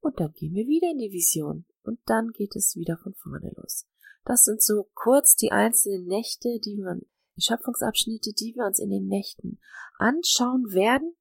Und 0.00 0.20
dann 0.20 0.32
gehen 0.32 0.54
wir 0.54 0.66
wieder 0.66 0.90
in 0.90 0.98
die 0.98 1.12
Vision 1.12 1.66
und 1.82 2.00
dann 2.06 2.30
geht 2.30 2.54
es 2.54 2.76
wieder 2.76 2.96
von 2.96 3.14
vorne 3.14 3.52
los. 3.56 3.86
Das 4.24 4.44
sind 4.44 4.62
so 4.62 4.88
kurz 4.94 5.36
die 5.36 5.52
einzelnen 5.52 6.06
Nächte, 6.06 6.58
die 6.64 6.76
wir, 6.76 7.00
Schöpfungsabschnitte, 7.38 8.32
die 8.32 8.54
wir 8.56 8.66
uns 8.66 8.78
in 8.78 8.90
den 8.90 9.06
Nächten 9.06 9.60
anschauen 9.98 10.72
werden, 10.72 11.16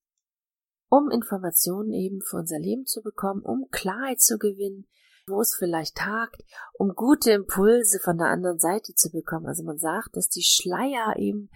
um 0.90 1.10
Informationen 1.12 1.94
eben 1.94 2.22
für 2.22 2.38
unser 2.38 2.60
Leben 2.60 2.86
zu 2.86 3.02
bekommen, 3.02 3.44
um 3.44 3.70
Klarheit 3.72 4.20
zu 4.20 4.38
gewinnen, 4.38 4.88
wo 5.28 5.42
es 5.42 5.56
vielleicht 5.56 5.96
tagt, 5.96 6.44
um 6.74 6.96
gute 6.96 7.32
Impulse 7.32 8.00
von 8.00 8.18
der 8.18 8.28
anderen 8.28 8.60
Seite 8.60 8.94
zu 8.96 9.12
bekommen. 9.12 9.46
Also 9.46 9.64
man 9.64 9.78
sagt, 9.78 10.16
dass 10.16 10.30
die 10.30 10.44
Schleier 10.44 11.16
eben 11.18 11.50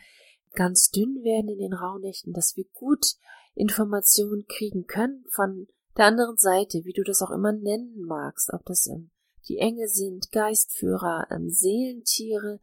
ganz 0.53 0.89
dünn 0.89 1.23
werden 1.23 1.49
in 1.49 1.59
den 1.59 1.73
Rauhnächten, 1.73 2.33
dass 2.33 2.55
wir 2.55 2.65
gut 2.73 3.15
Informationen 3.53 4.45
kriegen 4.47 4.85
können 4.85 5.25
von 5.29 5.67
der 5.97 6.05
anderen 6.05 6.37
Seite, 6.37 6.81
wie 6.83 6.93
du 6.93 7.03
das 7.03 7.21
auch 7.21 7.31
immer 7.31 7.51
nennen 7.51 8.05
magst, 8.05 8.51
ob 8.53 8.65
das 8.65 8.87
ähm, 8.87 9.11
die 9.47 9.57
Engel 9.57 9.87
sind, 9.87 10.31
Geistführer, 10.31 11.27
ähm, 11.31 11.49
Seelentiere, 11.49 12.59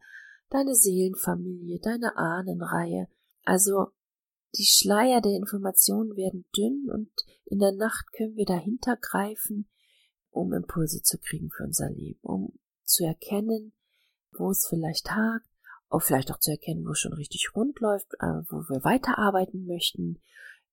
deine 0.49 0.75
Seelenfamilie, 0.75 1.79
deine 1.79 2.17
Ahnenreihe. 2.17 3.07
Also 3.43 3.87
die 4.57 4.65
Schleier 4.65 5.21
der 5.21 5.33
Informationen 5.33 6.15
werden 6.15 6.45
dünn 6.57 6.89
und 6.91 7.11
in 7.45 7.59
der 7.59 7.71
Nacht 7.71 8.11
können 8.13 8.35
wir 8.35 8.45
dahinter 8.45 8.97
greifen, 8.97 9.69
um 10.31 10.53
Impulse 10.53 11.03
zu 11.03 11.19
kriegen 11.19 11.49
für 11.51 11.65
unser 11.65 11.89
Leben, 11.89 12.19
um 12.23 12.57
zu 12.83 13.05
erkennen, 13.05 13.73
wo 14.31 14.49
es 14.49 14.65
vielleicht 14.67 15.11
hakt, 15.11 15.48
auch 15.89 16.01
vielleicht 16.01 16.31
auch 16.31 16.39
zu 16.39 16.51
erkennen, 16.51 16.85
wo 16.85 16.91
es 16.91 16.99
schon 16.99 17.13
richtig 17.13 17.49
rund 17.55 17.79
läuft, 17.79 18.13
äh, 18.19 18.41
wo 18.49 18.57
wir 18.69 18.83
weiterarbeiten 18.83 19.65
möchten, 19.65 20.21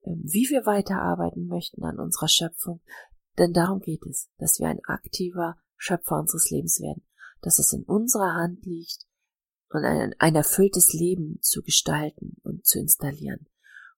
äh, 0.03 0.11
wie 0.23 0.49
wir 0.51 0.67
weiterarbeiten 0.67 1.47
möchten 1.47 1.83
an 1.85 1.99
unserer 1.99 2.29
Schöpfung. 2.29 2.81
Denn 3.39 3.53
darum 3.53 3.81
geht 3.81 4.05
es, 4.07 4.31
dass 4.39 4.61
wir 4.61 4.69
ein 4.69 4.81
aktiver 4.85 5.57
Schöpfer 5.77 6.19
unseres 6.19 6.51
Lebens 6.51 6.81
werden, 6.81 7.07
dass 7.43 7.59
es 7.59 7.73
in 7.73 7.83
unserer 7.85 8.35
Hand 8.35 8.65
liegt 8.65 9.07
und 9.71 9.85
ein, 9.85 10.15
ein 10.19 10.35
erfülltes 10.35 10.93
Leben 10.93 11.39
zu 11.43 11.63
gestalten 11.63 12.37
und 12.43 12.67
zu 12.67 12.79
installieren 12.79 13.47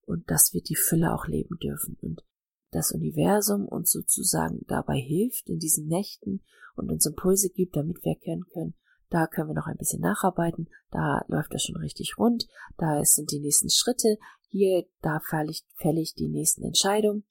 und 0.02 0.30
dass 0.30 0.52
wir 0.52 0.62
die 0.62 0.76
Fülle 0.76 1.12
auch 1.12 1.26
leben 1.26 1.58
dürfen 1.58 1.96
und 2.00 2.22
das 2.70 2.92
Universum 2.92 3.66
uns 3.66 3.90
sozusagen 3.90 4.64
dabei 4.66 4.98
hilft 4.98 5.48
in 5.48 5.58
diesen 5.58 5.86
Nächten 5.86 6.42
und 6.74 6.90
uns 6.90 7.06
Impulse 7.06 7.50
gibt, 7.50 7.76
damit 7.76 8.02
wir 8.04 8.12
erkennen 8.12 8.44
können, 8.52 8.74
da 9.10 9.26
können 9.26 9.48
wir 9.48 9.54
noch 9.54 9.66
ein 9.66 9.76
bisschen 9.76 10.00
nacharbeiten, 10.00 10.68
da 10.90 11.24
läuft 11.28 11.54
das 11.54 11.62
schon 11.62 11.76
richtig 11.76 12.18
rund, 12.18 12.46
da 12.76 13.04
sind 13.04 13.30
die 13.30 13.40
nächsten 13.40 13.70
Schritte, 13.70 14.18
hier, 14.48 14.86
da 15.02 15.20
fällig, 15.20 15.64
fällig 15.74 16.14
die 16.14 16.28
nächsten 16.28 16.64
Entscheidungen 16.64 17.24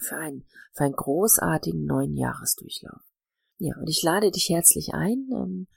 für 0.00 0.16
einen, 0.16 0.44
für 0.72 0.84
einen 0.84 0.96
großartigen 0.96 1.84
neuen 1.84 2.16
Jahresdurchlauf. 2.16 3.02
Ja, 3.58 3.76
und 3.76 3.88
ich 3.88 4.02
lade 4.02 4.30
dich 4.30 4.48
herzlich 4.48 4.94
ein, 4.94 5.28
ähm, 5.32 5.68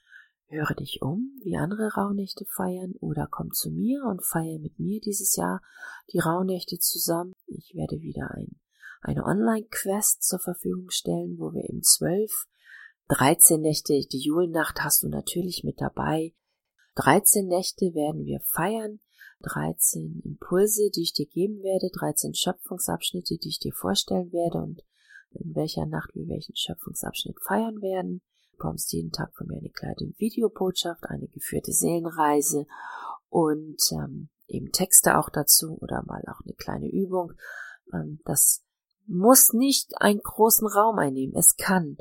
höre 0.48 0.74
dich 0.76 1.02
um, 1.02 1.40
wie 1.44 1.58
andere 1.58 1.94
Rauhnächte 1.94 2.46
feiern 2.46 2.94
oder 3.00 3.28
komm 3.30 3.52
zu 3.52 3.70
mir 3.70 4.04
und 4.06 4.24
feiere 4.24 4.60
mit 4.60 4.80
mir 4.80 5.00
dieses 5.02 5.36
Jahr 5.36 5.62
die 6.12 6.20
Rauhnächte 6.20 6.80
zusammen. 6.80 7.34
Ich 7.46 7.74
werde 7.76 8.02
wieder 8.02 8.32
ein, 8.32 8.60
eine 9.02 9.24
Online-Quest 9.24 10.24
zur 10.24 10.40
Verfügung 10.40 10.90
stellen, 10.90 11.38
wo 11.38 11.54
wir 11.54 11.64
eben 11.70 11.84
zwölf 11.84 12.48
13 13.10 13.62
Nächte, 13.62 14.00
die 14.12 14.20
Julnacht 14.20 14.84
hast 14.84 15.04
du 15.04 15.10
natürlich 15.10 15.64
mit 15.64 15.80
dabei. 15.80 16.34
13 16.96 17.48
Nächte 17.48 17.94
werden 17.94 18.26
wir 18.26 18.40
feiern, 18.42 19.00
13 19.44 20.22
Impulse, 20.24 20.90
die 20.90 21.04
ich 21.04 21.14
dir 21.14 21.28
geben 21.28 21.62
werde, 21.62 21.92
13 21.94 22.34
Schöpfungsabschnitte, 22.34 23.38
die 23.38 23.50
ich 23.50 23.60
dir 23.60 23.74
vorstellen 23.74 24.32
werde 24.32 24.58
und 24.58 24.82
in 25.32 25.54
welcher 25.54 25.86
Nacht 25.86 26.16
wir 26.16 26.28
welchen 26.28 26.56
Schöpfungsabschnitt 26.56 27.38
feiern 27.46 27.82
werden. 27.82 28.22
Du 28.46 28.58
bekommst 28.58 28.92
jeden 28.94 29.12
Tag 29.12 29.36
von 29.36 29.48
mir 29.48 29.58
eine 29.58 29.70
kleine 29.70 30.14
Videobotschaft, 30.18 31.04
eine 31.04 31.28
geführte 31.28 31.74
Seelenreise 31.74 32.66
und 33.30 33.82
ähm, 33.92 34.30
eben 34.48 34.72
Texte 34.72 35.18
auch 35.18 35.30
dazu 35.30 35.78
oder 35.80 36.04
mal 36.06 36.24
auch 36.28 36.42
eine 36.44 36.56
kleine 36.56 36.90
Übung. 36.90 37.34
Ähm, 37.94 38.20
das 38.26 38.64
muss 39.06 39.54
nicht 39.54 40.02
einen 40.02 40.22
großen 40.22 40.68
Raum 40.68 40.98
einnehmen. 40.98 41.36
Es 41.36 41.58
kann 41.58 41.98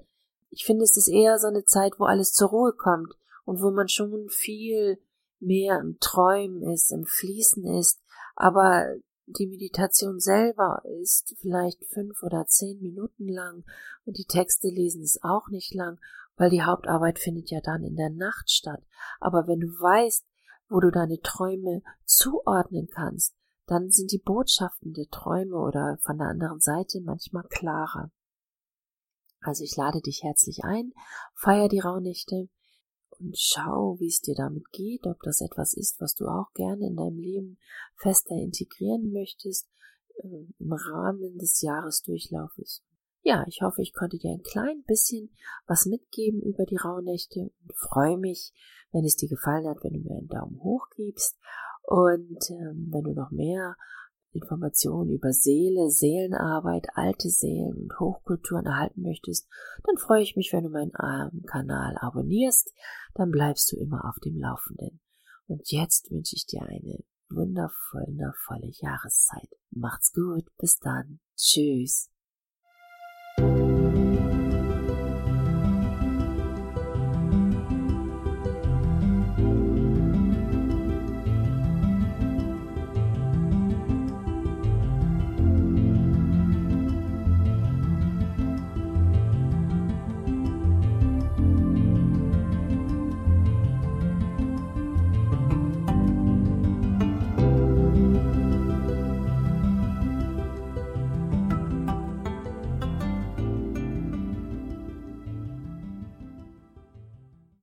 ich 0.54 0.64
finde, 0.64 0.84
es 0.84 0.96
ist 0.96 1.08
eher 1.08 1.38
so 1.38 1.48
eine 1.48 1.64
Zeit, 1.64 1.94
wo 1.98 2.04
alles 2.04 2.32
zur 2.32 2.48
Ruhe 2.48 2.72
kommt 2.72 3.12
und 3.44 3.60
wo 3.60 3.70
man 3.70 3.88
schon 3.88 4.28
viel 4.28 4.98
mehr 5.40 5.80
im 5.80 5.98
Träumen 6.00 6.62
ist, 6.62 6.92
im 6.92 7.04
Fließen 7.04 7.66
ist, 7.78 8.00
aber 8.36 8.94
die 9.26 9.46
Meditation 9.46 10.20
selber 10.20 10.82
ist 11.00 11.34
vielleicht 11.40 11.84
fünf 11.86 12.22
oder 12.22 12.46
zehn 12.46 12.80
Minuten 12.80 13.26
lang 13.28 13.64
und 14.04 14.18
die 14.18 14.26
Texte 14.26 14.68
lesen 14.68 15.02
ist 15.02 15.22
auch 15.22 15.48
nicht 15.48 15.74
lang, 15.74 15.98
weil 16.36 16.50
die 16.50 16.62
Hauptarbeit 16.62 17.18
findet 17.18 17.50
ja 17.50 17.60
dann 17.60 17.82
in 17.84 17.96
der 17.96 18.10
Nacht 18.10 18.50
statt. 18.50 18.82
Aber 19.20 19.46
wenn 19.46 19.60
du 19.60 19.68
weißt, 19.68 20.24
wo 20.68 20.80
du 20.80 20.90
deine 20.90 21.20
Träume 21.20 21.82
zuordnen 22.04 22.88
kannst, 22.88 23.34
dann 23.66 23.90
sind 23.90 24.12
die 24.12 24.18
Botschaften 24.18 24.92
der 24.92 25.08
Träume 25.08 25.56
oder 25.56 25.98
von 26.02 26.18
der 26.18 26.28
anderen 26.28 26.60
Seite 26.60 27.00
manchmal 27.00 27.44
klarer. 27.48 28.10
Also 29.44 29.62
ich 29.62 29.76
lade 29.76 30.00
dich 30.00 30.22
herzlich 30.22 30.64
ein, 30.64 30.92
feier 31.34 31.68
die 31.68 31.80
Rauhnächte 31.80 32.48
und 33.18 33.36
schau, 33.38 33.96
wie 34.00 34.08
es 34.08 34.20
dir 34.20 34.34
damit 34.34 34.70
geht, 34.72 35.06
ob 35.06 35.20
das 35.22 35.42
etwas 35.42 35.74
ist, 35.74 36.00
was 36.00 36.14
du 36.14 36.26
auch 36.26 36.50
gerne 36.54 36.86
in 36.86 36.96
deinem 36.96 37.18
Leben 37.18 37.58
fester 37.96 38.34
integrieren 38.34 39.12
möchtest 39.12 39.68
äh, 40.16 40.46
im 40.58 40.72
Rahmen 40.72 41.36
des 41.36 41.60
Jahresdurchlaufes. 41.60 42.82
Ja, 43.22 43.44
ich 43.46 43.60
hoffe, 43.60 43.82
ich 43.82 43.92
konnte 43.92 44.16
dir 44.16 44.32
ein 44.32 44.42
klein 44.42 44.82
bisschen 44.86 45.30
was 45.66 45.84
mitgeben 45.84 46.40
über 46.40 46.64
die 46.64 46.76
Rauhnächte 46.76 47.40
und 47.40 47.76
freue 47.76 48.16
mich, 48.16 48.52
wenn 48.92 49.04
es 49.04 49.16
dir 49.16 49.28
gefallen 49.28 49.68
hat, 49.68 49.84
wenn 49.84 49.92
du 49.92 50.00
mir 50.00 50.16
einen 50.16 50.28
Daumen 50.28 50.58
hoch 50.62 50.86
gibst 50.96 51.38
und 51.82 52.50
ähm, 52.50 52.88
wenn 52.90 53.04
du 53.04 53.12
noch 53.12 53.30
mehr 53.30 53.76
Informationen 54.34 55.10
über 55.10 55.32
Seele, 55.32 55.90
Seelenarbeit, 55.90 56.86
alte 56.94 57.28
Seelen 57.28 57.74
und 57.74 58.00
Hochkulturen 58.00 58.66
erhalten 58.66 59.02
möchtest, 59.02 59.48
dann 59.84 59.96
freue 59.96 60.22
ich 60.22 60.36
mich, 60.36 60.52
wenn 60.52 60.64
du 60.64 60.70
meinen 60.70 60.92
Kanal 61.46 61.96
abonnierst, 61.98 62.72
dann 63.14 63.30
bleibst 63.30 63.72
du 63.72 63.76
immer 63.76 64.04
auf 64.08 64.18
dem 64.24 64.38
Laufenden. 64.38 65.00
Und 65.46 65.70
jetzt 65.70 66.10
wünsche 66.10 66.36
ich 66.36 66.46
dir 66.46 66.62
eine 66.62 67.04
wundervolle, 67.28 68.06
wundervolle 68.06 68.70
Jahreszeit. 68.80 69.48
Macht's 69.70 70.12
gut, 70.12 70.44
bis 70.58 70.78
dann. 70.78 71.20
Tschüss. 71.36 72.13